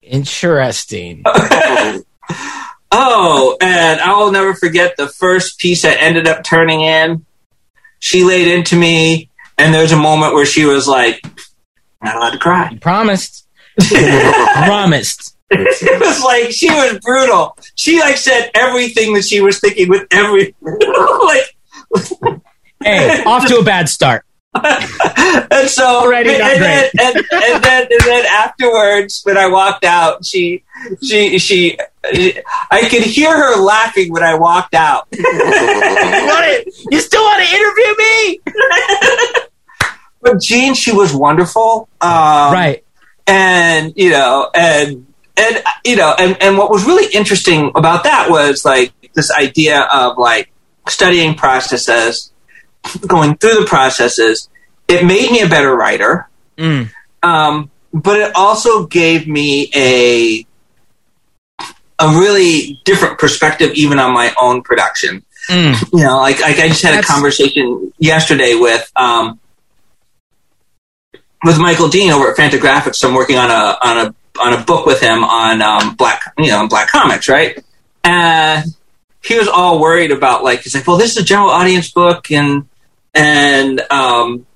[0.00, 1.24] interesting.
[2.96, 7.26] Oh, and I will never forget the first piece I ended up turning in.
[7.98, 11.20] She laid into me, and there's a moment where she was like,
[12.00, 12.70] not allowed to cry.
[12.70, 13.48] You promised.
[13.88, 15.36] promised.
[15.50, 17.58] it was like she was brutal.
[17.74, 22.40] She like said everything that she was thinking with every like
[22.80, 24.24] Hey, off to a bad start.
[24.54, 29.84] and so Already and, and then, and, and then and then afterwards when I walked
[29.84, 30.62] out she
[31.02, 31.76] she she
[32.70, 35.08] I could hear her laughing when I walked out.
[35.16, 36.74] You, want it?
[36.90, 38.40] you still want to interview me?
[40.22, 41.88] but Jean, she was wonderful.
[42.00, 42.84] Um, right.
[43.26, 48.28] and you know and and you know and, and what was really interesting about that
[48.30, 50.50] was like this idea of like
[50.88, 52.30] studying processes
[53.06, 54.48] going through the processes
[54.88, 56.28] it made me a better writer
[56.58, 56.90] Mm.
[57.22, 60.46] um, but it also gave me a
[61.98, 65.24] a really different perspective even on my own production.
[65.48, 65.92] Mm.
[65.92, 69.38] you know like, like i just had That's- a conversation yesterday with um
[71.44, 73.04] with michael dean over at fantagraphics.
[73.04, 76.48] I'm working on a on a on a book with him on um black you
[76.48, 77.62] know on black comics right?
[78.02, 78.64] And
[79.22, 82.30] he was all worried about like he's like well this is a general audience book
[82.30, 82.66] and
[83.14, 84.46] and um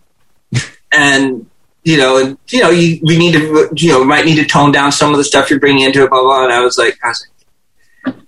[0.90, 1.47] and
[1.88, 4.70] you know and you know you we need to you know might need to tone
[4.72, 6.98] down some of the stuff you're bringing into it blah blah and i was like
[7.02, 7.38] i was like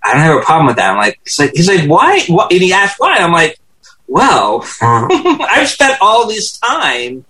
[0.03, 0.91] I don't have a problem with that.
[0.91, 2.23] I'm like, he's like, he's like, why?
[2.27, 2.51] What?
[2.51, 3.15] And he asked why.
[3.15, 3.59] I'm like,
[4.07, 5.07] well, uh-huh.
[5.49, 7.25] I've spent all this time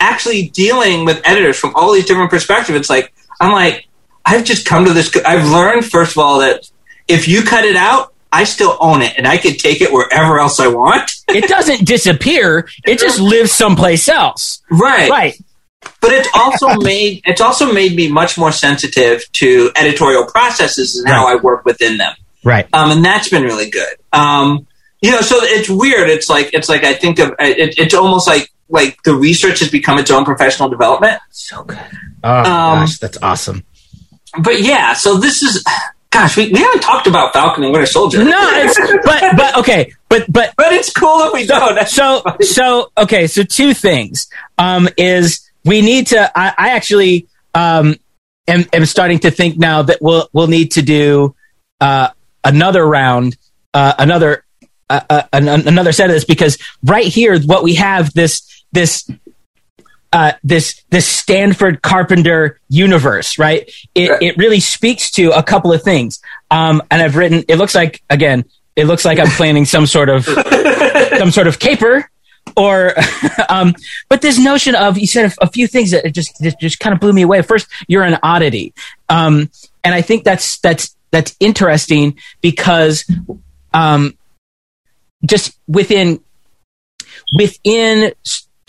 [0.00, 2.76] actually dealing with editors from all these different perspectives.
[2.76, 3.86] It's like, I'm like,
[4.24, 5.16] I've just come to this.
[5.24, 6.68] I've learned, first of all, that
[7.08, 10.38] if you cut it out, I still own it and I can take it wherever
[10.40, 11.10] else I want.
[11.28, 12.68] It doesn't disappear.
[12.84, 14.60] It just lives someplace else.
[14.70, 15.08] right.
[15.10, 15.34] Right.
[16.00, 21.08] But it's also made it's also made me much more sensitive to editorial processes and
[21.08, 22.14] how I work within them.
[22.44, 22.66] Right.
[22.74, 23.94] um, and that's been really good.
[24.12, 24.66] Um,
[25.00, 26.10] you know, so it's weird.
[26.10, 29.70] It's like it's like I think of it, it's almost like like the research has
[29.70, 31.20] become its own professional development.
[31.30, 31.78] So good.
[32.24, 32.44] Oh Um,
[32.80, 33.64] gosh, that's awesome.
[34.38, 35.64] But yeah, so this is
[36.12, 38.22] gosh, we, we haven't talked about Falcon and Winter Soldier.
[38.22, 41.74] No, it's but but okay, but but but it's cool if we don't.
[41.74, 42.44] That's so funny.
[42.44, 47.96] so okay so two things um is we need to i, I actually um
[48.46, 51.34] am, am starting to think now that we'll we'll need to do
[51.80, 52.08] uh
[52.44, 53.36] another round
[53.74, 54.44] uh another
[54.90, 59.10] uh, uh, an, another set of this because right here what we have this this
[60.12, 63.70] uh, this this Stanford Carpenter universe, right?
[63.94, 64.22] It Right.
[64.22, 66.20] it really speaks to a couple of things.
[66.50, 67.44] Um, and I've written.
[67.48, 68.44] It looks like again.
[68.76, 70.24] It looks like I'm planning some sort of
[71.18, 72.08] some sort of caper
[72.56, 72.94] or
[73.48, 73.72] um
[74.08, 76.92] but this notion of you said a, a few things that just just, just kind
[76.92, 78.74] of blew me away first you're an oddity
[79.08, 79.48] um
[79.84, 83.08] and i think that's that's that's interesting because
[83.72, 84.12] um
[85.24, 86.20] just within
[87.38, 88.12] within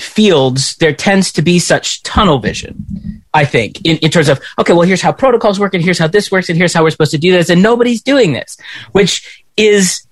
[0.03, 4.73] fields there tends to be such tunnel vision i think in, in terms of okay
[4.73, 7.11] well here's how protocols work and here's how this works and here's how we're supposed
[7.11, 8.57] to do this and nobody's doing this
[8.91, 10.05] which is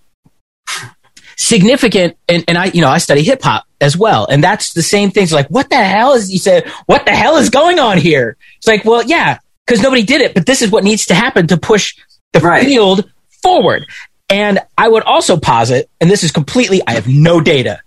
[1.38, 4.84] significant and, and i you know i study hip hop as well and that's the
[4.84, 7.80] same thing it's like what the hell is you said what the hell is going
[7.80, 11.06] on here it's like well yeah because nobody did it but this is what needs
[11.08, 11.96] to happen to push
[12.34, 12.66] the Right.
[12.66, 13.10] field
[13.42, 13.86] forward.
[14.30, 17.82] And I would also posit, and this is completely, I have no data,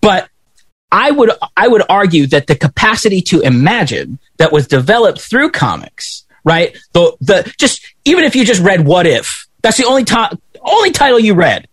[0.00, 0.28] but
[0.94, 6.24] I would, I would argue that the capacity to imagine that was developed through comics,
[6.44, 6.78] right?
[6.92, 10.92] The, the, just, even if you just read What If, that's the only time, only
[10.92, 11.66] title you read,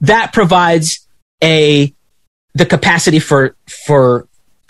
[0.00, 1.06] that provides
[1.44, 1.92] a,
[2.54, 4.26] the capacity for, for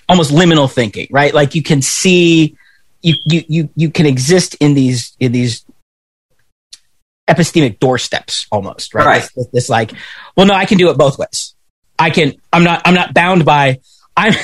[0.08, 1.32] almost liminal thinking, right?
[1.32, 2.56] Like you can see,
[3.02, 5.64] you, you, you, you can exist in these, in these
[7.28, 9.06] epistemic doorsteps almost, right?
[9.06, 9.22] Right.
[9.22, 9.92] This, this, this like,
[10.36, 11.54] well, no, I can do it both ways.
[11.98, 13.80] I can, I'm not, I'm not bound by,
[14.16, 14.34] I'm,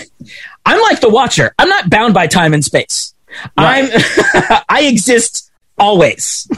[0.65, 1.55] I'm like the watcher.
[1.59, 3.15] I'm not bound by time and space.
[3.57, 3.89] I'm,
[4.69, 6.49] I exist always.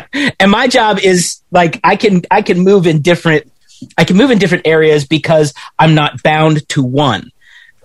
[0.40, 3.50] and my job is like, I can, I can move in different,
[3.98, 7.30] I can move in different areas because I'm not bound to one.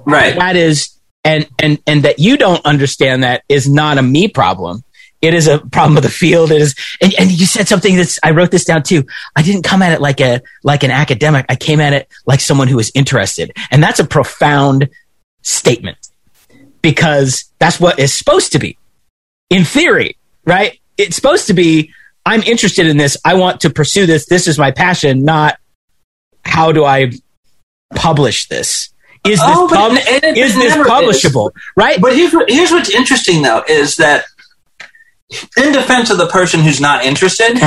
[0.05, 0.35] Right.
[0.35, 4.83] That is, and, and, and that you don't understand that is not a me problem.
[5.21, 6.51] It is a problem of the field.
[6.51, 9.03] It is, and, and you said something that's, I wrote this down too.
[9.35, 11.45] I didn't come at it like a, like an academic.
[11.49, 13.51] I came at it like someone who was interested.
[13.71, 14.89] And that's a profound
[15.41, 15.97] statement
[16.81, 18.77] because that's what it's supposed to be
[19.49, 20.79] in theory, right?
[20.97, 21.91] It's supposed to be,
[22.25, 23.17] I'm interested in this.
[23.25, 24.25] I want to pursue this.
[24.27, 25.57] This is my passion, not
[26.45, 27.11] how do I
[27.95, 28.89] publish this?
[29.25, 30.87] Is this, Oh, pub- it- it is this never is.
[30.91, 31.51] publishable?
[31.75, 31.99] Right?
[31.99, 34.25] But here's what, here's what's interesting though is that
[35.57, 37.57] in defense of the person who's not interested,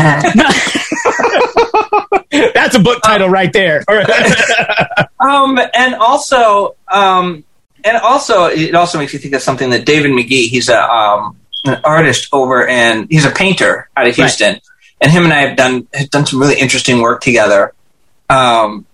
[2.55, 3.85] That's a book title right there.
[5.21, 7.45] um, and also, um,
[7.85, 10.49] and also, it also makes you think of something that David McGee.
[10.49, 14.17] He's a um, an artist over and he's a painter out of Right.
[14.17, 14.61] Houston,
[15.01, 17.73] and him and I have done have done some really interesting work together.
[18.29, 18.87] Um,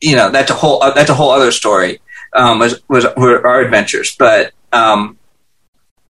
[0.00, 2.00] you know, that's a whole uh, that's a whole other story.
[2.34, 5.16] Um, was was were our adventures, but um,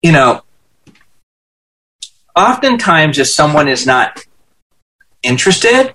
[0.02, 0.42] you know,
[2.38, 4.24] oftentimes if someone is not
[5.22, 5.92] interested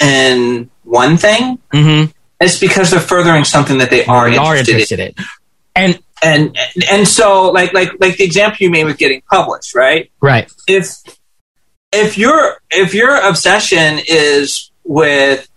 [0.00, 2.10] in one thing, mm-hmm.
[2.40, 5.06] it's because they're furthering something that they are You are interested, in.
[5.08, 5.14] in.
[5.76, 6.56] And And
[6.90, 10.10] and so like like like the example you made with getting published, right?
[10.20, 10.50] right.
[10.66, 10.96] If
[11.92, 15.48] if your if your obsession is with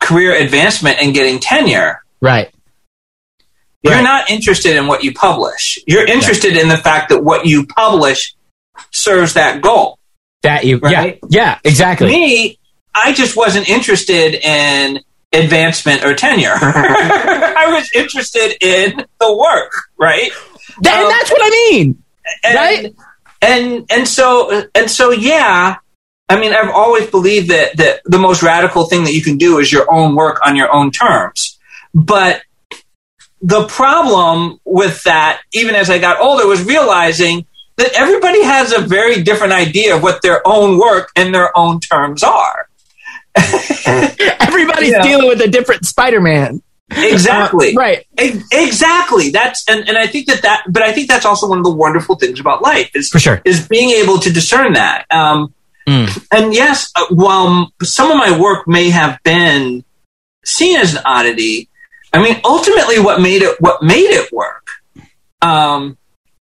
[0.00, 2.50] career advancement and getting tenure, Right.
[3.82, 4.02] you're Right.
[4.02, 5.78] not interested in what you publish.
[5.86, 8.34] You're interested in the fact that what you publish
[8.90, 9.98] serves that goal.
[10.42, 11.18] That you Right.
[11.28, 11.38] yeah.
[11.42, 12.08] Yeah, exactly.
[12.08, 12.58] Me,
[12.94, 15.00] I just wasn't interested in
[15.32, 16.54] advancement or tenure.
[16.60, 20.30] I was interested in the work, right?
[20.82, 22.02] That- and Um, that's what I mean.
[22.44, 22.94] and, Right.
[23.40, 25.76] And and so and so yeah.
[26.28, 29.58] I mean, I've always believed that that the most radical thing that you can do
[29.58, 31.56] is your own work on your own terms.
[31.94, 32.42] But
[33.40, 37.46] the problem with that, even as I got older, was realizing
[37.78, 41.80] that everybody has a very different idea of what their own work and their own
[41.80, 42.68] terms are.
[43.86, 45.02] Everybody's Yeah.
[45.02, 46.62] dealing with a different Spider-Man.
[46.90, 47.76] Exactly.
[47.76, 48.06] Uh, right.
[48.20, 49.30] E- Exactly.
[49.30, 51.70] That's and, and I think that that but I think that's also one of the
[51.70, 53.42] wonderful things about life is For sure.
[53.44, 55.04] is being able to discern that.
[55.10, 55.54] Um,
[55.86, 56.26] Mm.
[56.30, 59.82] And yes, uh, while some of my work may have been
[60.44, 61.70] seen as an oddity,
[62.12, 64.68] I mean, ultimately, what made it what made it work
[65.40, 65.96] um,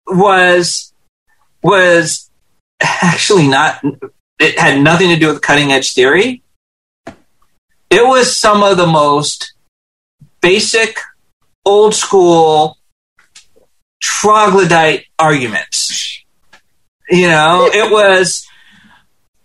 [0.08, 0.89] was
[1.62, 2.30] was
[2.80, 3.82] actually not.
[4.38, 6.42] It had nothing to do with cutting edge theory.
[7.06, 9.52] It was some of the most
[10.40, 10.98] basic,
[11.64, 12.78] old school
[14.00, 16.22] troglodyte arguments.
[17.10, 18.46] You know, it was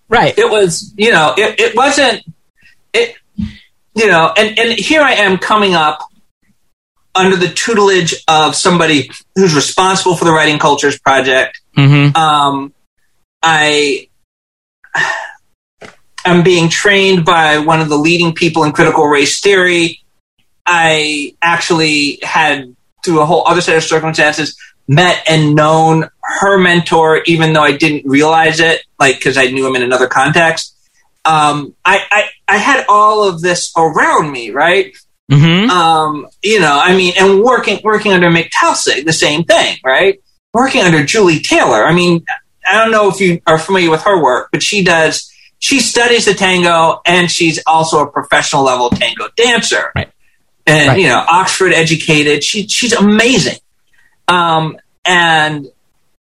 [0.07, 0.37] Right.
[0.37, 2.21] it was you know it, it wasn't
[2.93, 3.15] it
[3.95, 5.97] you know and and here i am coming up
[7.15, 11.61] under the tutelage of somebody who's responsible for the writing cultures project.
[11.77, 12.15] Mm-hmm.
[12.15, 12.73] um
[13.43, 14.07] i
[16.25, 20.01] i'm being trained by one of the leading people in critical race theory.
[20.65, 24.57] I actually had through a whole other set of circumstances
[24.87, 29.65] met and known her mentor even though i didn't realize it like because i knew
[29.67, 30.73] him in another context.
[31.25, 34.95] Um, I, I i had all of this around me right
[35.31, 35.69] Mm-hmm.
[35.71, 40.21] um, you know, I mean, and working working under Mick Taussig, the same thing, right?
[40.53, 41.85] Working under Julie Taylor.
[41.85, 42.23] I mean,
[42.67, 45.31] I don't know if you are familiar with her work, but she does.
[45.59, 49.91] She studies the tango, and she's also a professional level tango dancer.
[49.95, 50.11] Right.
[50.67, 50.99] And Right.
[50.99, 52.43] you know, Oxford educated.
[52.43, 53.57] She she's amazing.
[54.27, 55.67] Um, and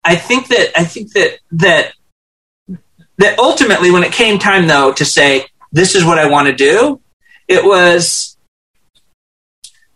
[0.05, 1.93] I think that I think that that
[3.19, 6.55] that ultimately, when it came time though to say this is what I want to
[6.55, 7.01] do,
[7.49, 8.32] it was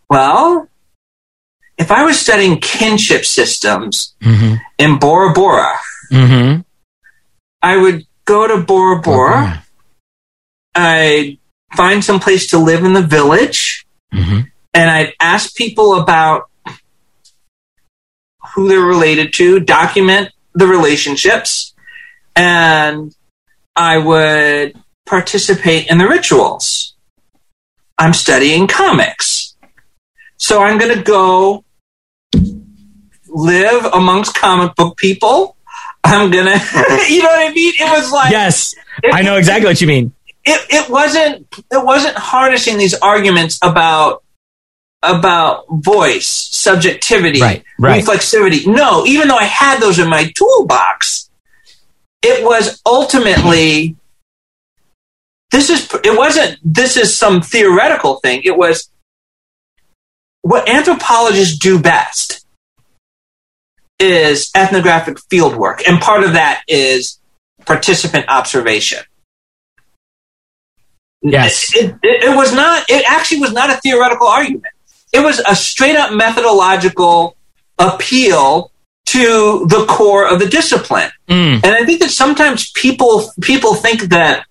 [0.08, 0.68] well,
[1.78, 4.54] if I was studying kinship systems Mm-hmm.
[4.78, 5.72] in Bora Bora,
[6.12, 6.60] Mm-hmm.
[7.62, 9.64] I would go to Bora Bora.
[10.74, 11.38] I'd
[11.76, 14.40] find some place to live in the village, hmm
[14.74, 16.50] and I'd ask people about
[18.54, 21.74] who they're related to, document the relationships,
[22.36, 23.14] and
[23.74, 24.76] I would
[25.06, 26.94] participate in the rituals.
[27.98, 29.45] I'm studying comics.
[30.38, 31.64] So I'm going to go
[33.28, 35.56] live amongst comic book people.
[36.04, 36.52] I'm going to,
[37.08, 37.72] you know what I mean?
[37.78, 40.12] It was like, Yes, it- I know exactly what you mean.
[40.44, 44.22] it, it wasn't it wasn't harnessing these arguments about
[45.02, 48.02] about voice subjectivity Right, right.
[48.02, 51.28] reflexivity no even though i had those in my toolbox
[52.22, 53.96] it was ultimately
[55.50, 58.88] this is it wasn't this is some theoretical thing it was
[60.46, 62.44] what anthropologists do best
[63.98, 67.18] is ethnographic field work and part of that is
[67.64, 69.00] participant observation
[71.22, 71.74] Yes.
[71.74, 74.72] it, it, it was not it actually was not a theoretical argument
[75.12, 77.36] it was a straight up methodological
[77.78, 78.70] appeal
[79.06, 81.54] to the core of the discipline Mm.
[81.64, 84.46] and i think that sometimes people people think that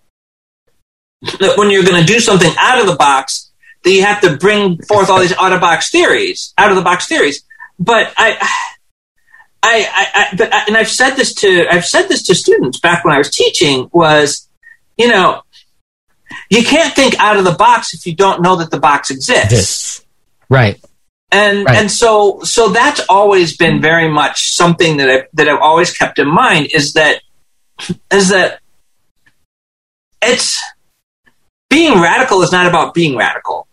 [1.39, 3.51] that when you're going to do something out of the box
[3.85, 6.83] that you have to bring forth all these out of box theories out of the
[6.83, 7.43] box theories
[7.79, 8.37] but i
[9.67, 13.03] I, I, I, but, and I've said this to I've said this to students back
[13.03, 14.47] when I was teaching was,
[14.95, 15.41] you know,
[16.51, 19.49] you can't think out of the box if you don't know that the box exists.
[19.49, 20.05] This.
[20.49, 20.79] Right.
[21.31, 21.77] And Right.
[21.77, 26.19] and so so that's always been very much something that I that I've always kept
[26.19, 27.21] in mind is that
[28.11, 28.59] is that
[30.21, 30.63] it's
[31.69, 33.67] being radical is not about being radical.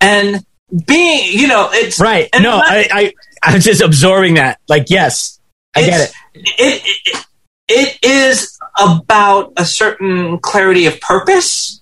[0.00, 0.44] And
[0.86, 2.28] being, you know, it's Right.
[2.38, 4.60] No, I, I, I'm just absorbing that.
[4.68, 5.40] Like, yes,
[5.74, 6.14] I get it.
[6.34, 7.26] It, it.
[7.68, 11.80] It is about a certain clarity of purpose.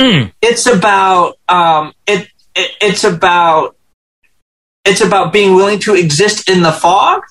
[0.00, 0.32] Mm.
[0.40, 2.70] It's about um, it, it.
[2.80, 3.76] It's about
[4.84, 7.22] it's about being willing to exist in the fog.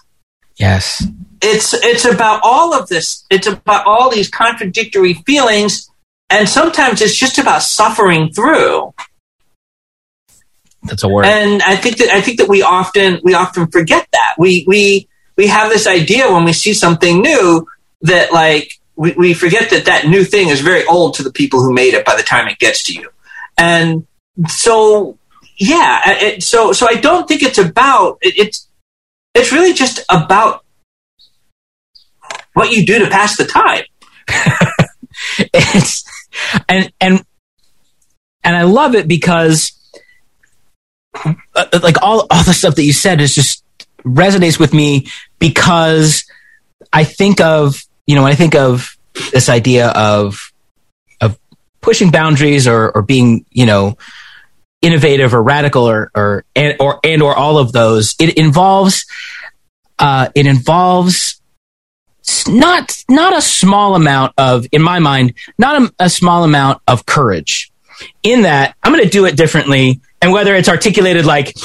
[0.57, 1.05] Yes.
[1.41, 3.25] It's it's about all of this.
[3.29, 5.89] It's about all these contradictory feelings,
[6.29, 8.93] and sometimes it's just about suffering through.
[10.83, 11.25] That's a word.
[11.25, 15.07] And I think that I think that we often we often forget that we we
[15.37, 17.67] we have this idea when we see something new
[18.01, 21.59] that like we, we forget that that new thing is very old to the people
[21.59, 23.09] who made it by the time it gets to you,
[23.57, 24.07] and
[24.47, 25.17] so
[25.57, 28.67] yeah, it, so so I don't think it's about it, it's
[29.35, 30.65] it's really just about
[32.53, 33.83] what you do to pass the time.
[35.53, 36.03] it's
[36.67, 37.23] and and
[38.43, 39.73] and I love it because
[41.83, 43.63] like all all the stuff that you said is just
[44.03, 45.07] resonates with me
[45.39, 46.23] because
[46.93, 48.97] I think of you know when I think of
[49.31, 50.51] this idea of
[51.19, 51.37] of
[51.81, 53.97] pushing boundaries or or being you know
[54.81, 59.05] innovative or radical or or and or and or all of those it involves
[59.99, 61.39] uh, it involves
[62.47, 67.05] not not a small amount of in my mind not a, a small amount of
[67.05, 67.71] courage.
[68.23, 71.55] In that i'm going to do it differently and whether it's articulated like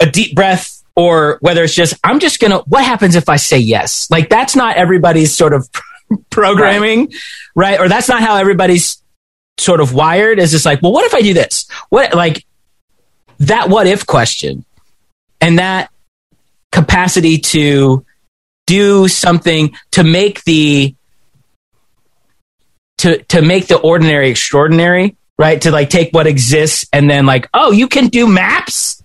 [0.00, 3.36] a deep breath or whether it's just i'm just going to what happens if i
[3.36, 4.10] say yes?
[4.10, 5.68] Like that's not everybody's sort of
[6.30, 7.12] programming
[7.54, 7.78] right.
[7.78, 9.02] or that's not how everybody's
[9.58, 10.38] sort of wired.
[10.38, 11.68] Is just like well what if i do this?
[11.88, 12.44] What like
[13.40, 14.64] that what if question
[15.40, 15.90] and that
[16.72, 18.04] capacity to
[18.66, 20.94] do something to make the
[22.98, 25.60] to to make the ordinary extraordinary right?
[25.62, 29.02] To like take what exists and then like oh you can do maps?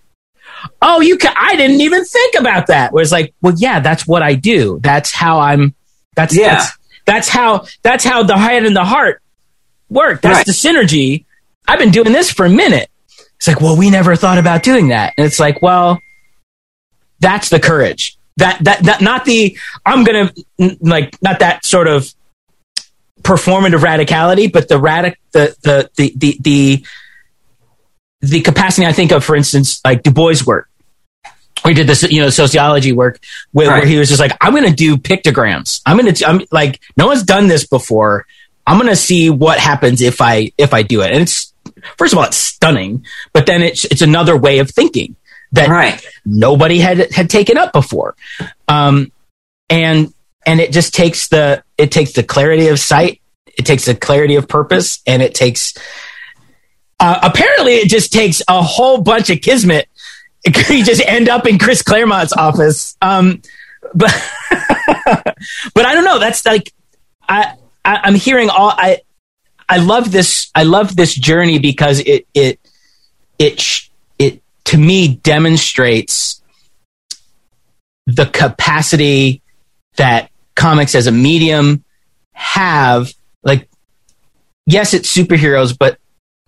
[0.82, 2.92] Oh you can i didn't even think about that.
[2.94, 4.80] Where it's like well yeah that's what i do.
[4.82, 5.76] That's how i'm
[6.16, 6.56] that's Yeah.
[6.56, 9.22] that's, that's how that's how the head and the heart
[9.90, 10.22] work.
[10.22, 10.46] That's Right.
[10.46, 11.26] the synergy.
[11.68, 12.90] I've been doing this for a minute.
[13.38, 15.14] It's like well we never thought about doing that.
[15.18, 16.00] And it's like well
[17.20, 18.18] that's the courage.
[18.38, 19.56] That that, that not the
[19.86, 20.32] i'm gonna
[20.82, 22.12] like not that sort of
[23.24, 26.86] performative radicality but the radic the the the the the,
[28.21, 30.69] the capacity i think of for instance like du bois work.
[31.65, 33.21] We did this you know sociology work
[33.53, 35.82] where, where he was just like i'm gonna do pictograms.
[35.86, 38.26] I'm gonna i'm like no one's done this before.
[38.67, 41.11] I'm gonna see what happens if i if i do it.
[41.11, 41.53] And it's
[41.97, 45.15] first of all it's stunning but then it's it's another way of thinking
[45.53, 46.05] that Right.
[46.26, 48.15] nobody had had taken up before.
[48.67, 49.11] Um
[49.69, 50.13] and
[50.46, 53.22] and it just takes the it takes the clarity of sight
[53.58, 55.74] it takes the clarity of purpose and it takes
[57.00, 59.88] uh, apparently it just takes a whole bunch of kismet
[60.70, 63.41] you just end up in chris claremont's office um
[63.94, 64.12] but
[65.74, 66.20] but I don't know.
[66.20, 66.74] That's like
[67.28, 69.02] I, I I'm hearing all I
[69.68, 72.60] I love this I love this journey because it it
[73.39, 73.89] it
[74.20, 76.41] it to me demonstrates
[78.06, 79.41] the capacity
[79.96, 81.84] that comics as a medium
[82.34, 83.12] have
[83.43, 83.68] like
[84.66, 85.97] yes it's superheroes but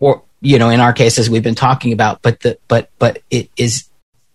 [0.00, 3.22] or you know in our case as we've been talking about but the but but
[3.30, 3.88] it is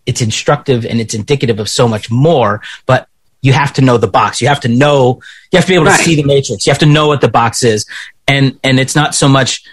[0.05, 3.07] it's instructive and it's indicative of so much more but
[3.41, 5.85] you have to know the box you have to know you have to be able
[5.85, 5.97] Right.
[5.97, 7.85] to see the matrix you have to know what the box is
[8.27, 9.63] and and it's not so much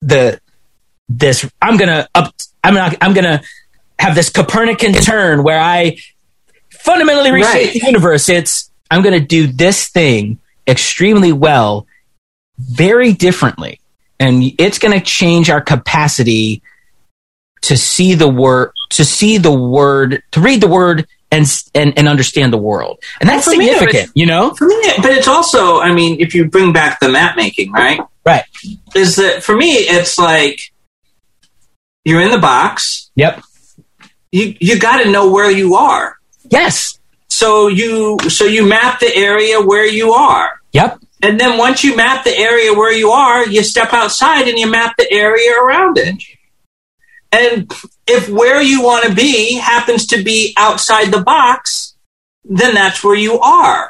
[0.00, 0.40] the
[1.08, 2.34] this i'm gonna up
[2.64, 3.42] i'm not i'm gonna
[3.98, 5.96] have this copernican turn where i
[6.70, 7.72] fundamentally reshape Right.
[7.80, 11.86] the universe it's i'm gonna do this thing extremely well
[12.58, 13.80] very differently
[14.18, 16.62] and it's going to change our capacity
[17.60, 22.08] to see the word to see the word to read the word and and, and
[22.08, 25.28] understand the world and that's Well, for me, significant you know For me, but it's
[25.28, 28.00] also, I mean, if you bring back the map making, right?
[28.24, 28.44] right
[28.94, 29.72] Is that for me?
[29.72, 30.60] It's like
[32.04, 33.10] you're in the box.
[33.16, 33.42] yep
[34.32, 36.16] You you got to know where you are.
[36.48, 36.95] yes
[37.40, 40.48] So you so you map the area where you are.
[40.72, 44.58] yep And then once you map the area where you are, you step outside and
[44.58, 46.16] you map the area around it.
[47.32, 47.70] And
[48.06, 51.94] if where you want to be happens to be outside the box,
[52.58, 53.84] then that's where you are.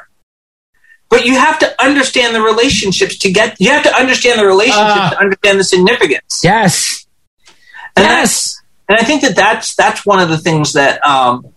[1.09, 5.07] But you have to understand the relationships to get, you have to understand the relationships
[5.07, 5.09] Ah.
[5.13, 6.41] to understand the significance.
[6.43, 7.05] yes
[7.95, 11.53] And yes and I think that that's, that's one of the things that, um,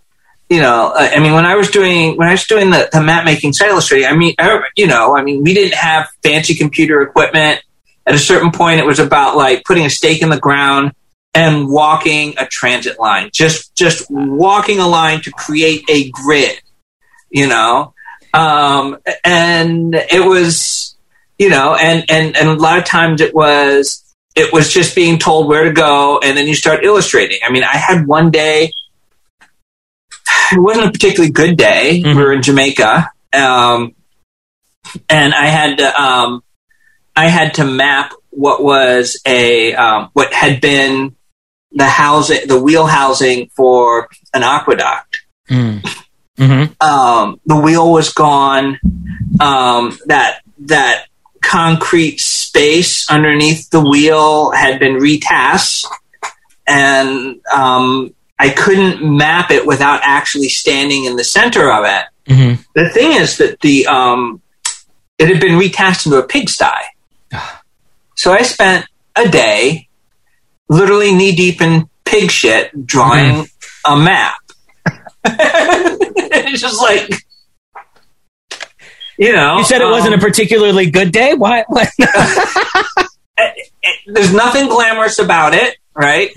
[0.51, 3.01] you know, I I mean, when I was doing when I was doing the, the
[3.01, 6.55] map making site illustrating, I mean, I, you know, I mean, we didn't have fancy
[6.55, 7.63] computer equipment.
[8.05, 10.93] At a certain point, it was about like putting a stake in the ground
[11.33, 16.61] and walking a transit line, just just walking a line to create a grid,
[17.31, 17.95] you know,
[18.35, 20.97] um, and it was,
[21.39, 25.19] you know, and and and a lot of times it was it was just being
[25.19, 27.39] told where to go, and then you start illustrating.
[27.47, 28.73] I mean, I had one day
[30.53, 32.03] it wasn't a particularly good day.
[32.05, 32.17] Mhm.
[32.17, 33.95] We were in Jamaica, um,
[35.09, 36.43] and I had to, um,
[37.17, 41.17] I had to map what was a um, what had been
[41.73, 45.23] the housing, the wheel housing for an aqueduct.
[45.49, 45.87] mm.
[46.39, 48.79] hmm Um, the wheel was gone.
[49.41, 51.07] Um, that that
[51.43, 55.87] concrete space underneath the wheel had been retasked,
[56.67, 62.05] and um, I couldn't map it without actually standing in the center of it.
[62.27, 64.41] hmm The thing is that the um,
[65.19, 66.65] it had been retasked into a pigsty.
[68.17, 69.89] So I spent a day,
[70.71, 73.47] literally knee deep in pig shit, drawing
[73.87, 74.37] a map.
[75.27, 77.11] it's just like,
[79.19, 81.91] you know, you said it wasn't a um, particularly good day why what?
[84.07, 86.31] there's nothing glamorous about it, right?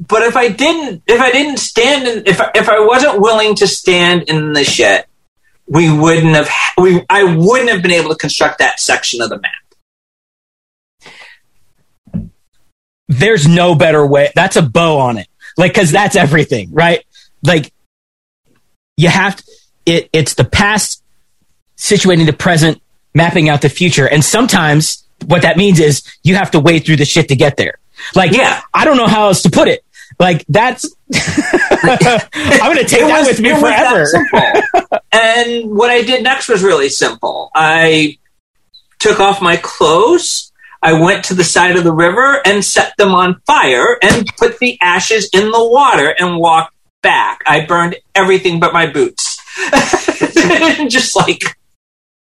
[0.00, 3.54] But if I didn't, if I didn't stand in, if I, if I wasn't willing
[3.56, 5.06] to stand in the shit,
[5.66, 9.40] we wouldn't have, we, I wouldn't have been able to construct that section of the
[9.40, 9.52] map.
[13.08, 14.30] there's no better way.
[14.34, 15.28] That's a bow on it.
[15.56, 17.04] Like, cause that's everything, right?
[17.42, 17.72] Like,
[18.96, 19.52] you have to,
[19.86, 21.02] it, it's the past
[21.76, 22.80] situating the present,
[23.14, 24.08] mapping out the future.
[24.08, 27.56] And sometimes what that means is you have to wade through the shit to get
[27.56, 27.78] there.
[28.14, 28.60] Like, Yeah.
[28.72, 29.83] I don't know how else to put it.
[30.18, 30.84] Like, that's,
[31.14, 34.06] I'm going to take It that was- with me forever.
[35.12, 37.50] and what I did next was really simple.
[37.54, 38.18] I
[39.00, 40.52] took off my clothes.
[40.82, 44.58] I went to the side of the river and set them on fire and put
[44.58, 47.40] the ashes in the water and walked back.
[47.46, 49.38] I burned everything but my boots.
[50.88, 51.42] Just like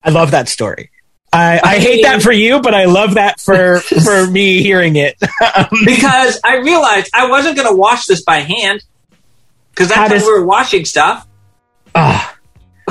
[0.02, 0.90] I love that story.
[1.32, 5.16] I, I hate that for you, but I love that for, for me hearing it.
[5.84, 8.82] because I realized I wasn't going to wash this by hand
[9.70, 11.26] because that's how does- we were washing stuff.
[11.94, 12.36] Ah.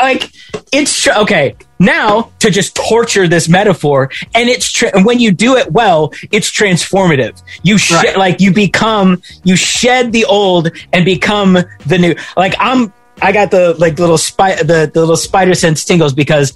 [0.00, 0.30] like
[0.72, 5.30] it's tr- okay now to just torture this metaphor and it's tra- and when you
[5.32, 8.16] do it well it's transformative you sh- Right.
[8.16, 13.50] like you become you shed the old and become the new like i'm i got
[13.50, 16.54] the like little spy the, the little spider sense tingles because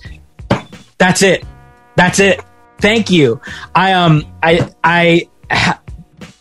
[0.98, 1.44] that's it
[1.96, 2.40] that's it
[2.78, 3.40] thank you
[3.74, 5.80] i um i i ha-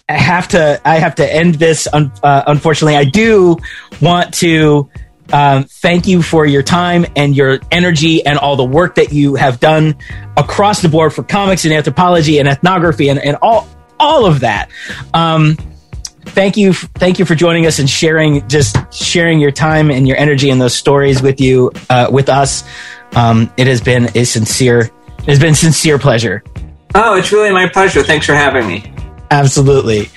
[0.08, 1.88] I have to I have to end this.
[1.92, 3.58] Uh, unfortunately, I do
[4.04, 4.88] want to
[5.34, 9.36] um, thank you for your time and your energy and all the work that you
[9.36, 9.96] have done
[10.38, 13.68] across the board for comics and anthropology and ethnography and, and all
[14.00, 14.70] all of that.
[15.14, 15.58] Um,
[16.26, 20.18] thank you, thank you for joining us and sharing just sharing your time and your
[20.18, 22.64] energy and those stories with you uh, with us.
[23.16, 26.44] Um, it has been a sincere, it has been sincere pleasure.
[26.94, 28.04] Oh, it's really my pleasure.
[28.04, 28.94] Thanks for having me.
[29.32, 30.10] Absolutely.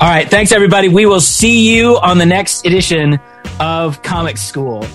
[0.00, 0.28] All right.
[0.28, 0.88] Thanks, everybody.
[0.88, 3.18] We will see you on the next edition
[3.58, 4.86] of Comic School.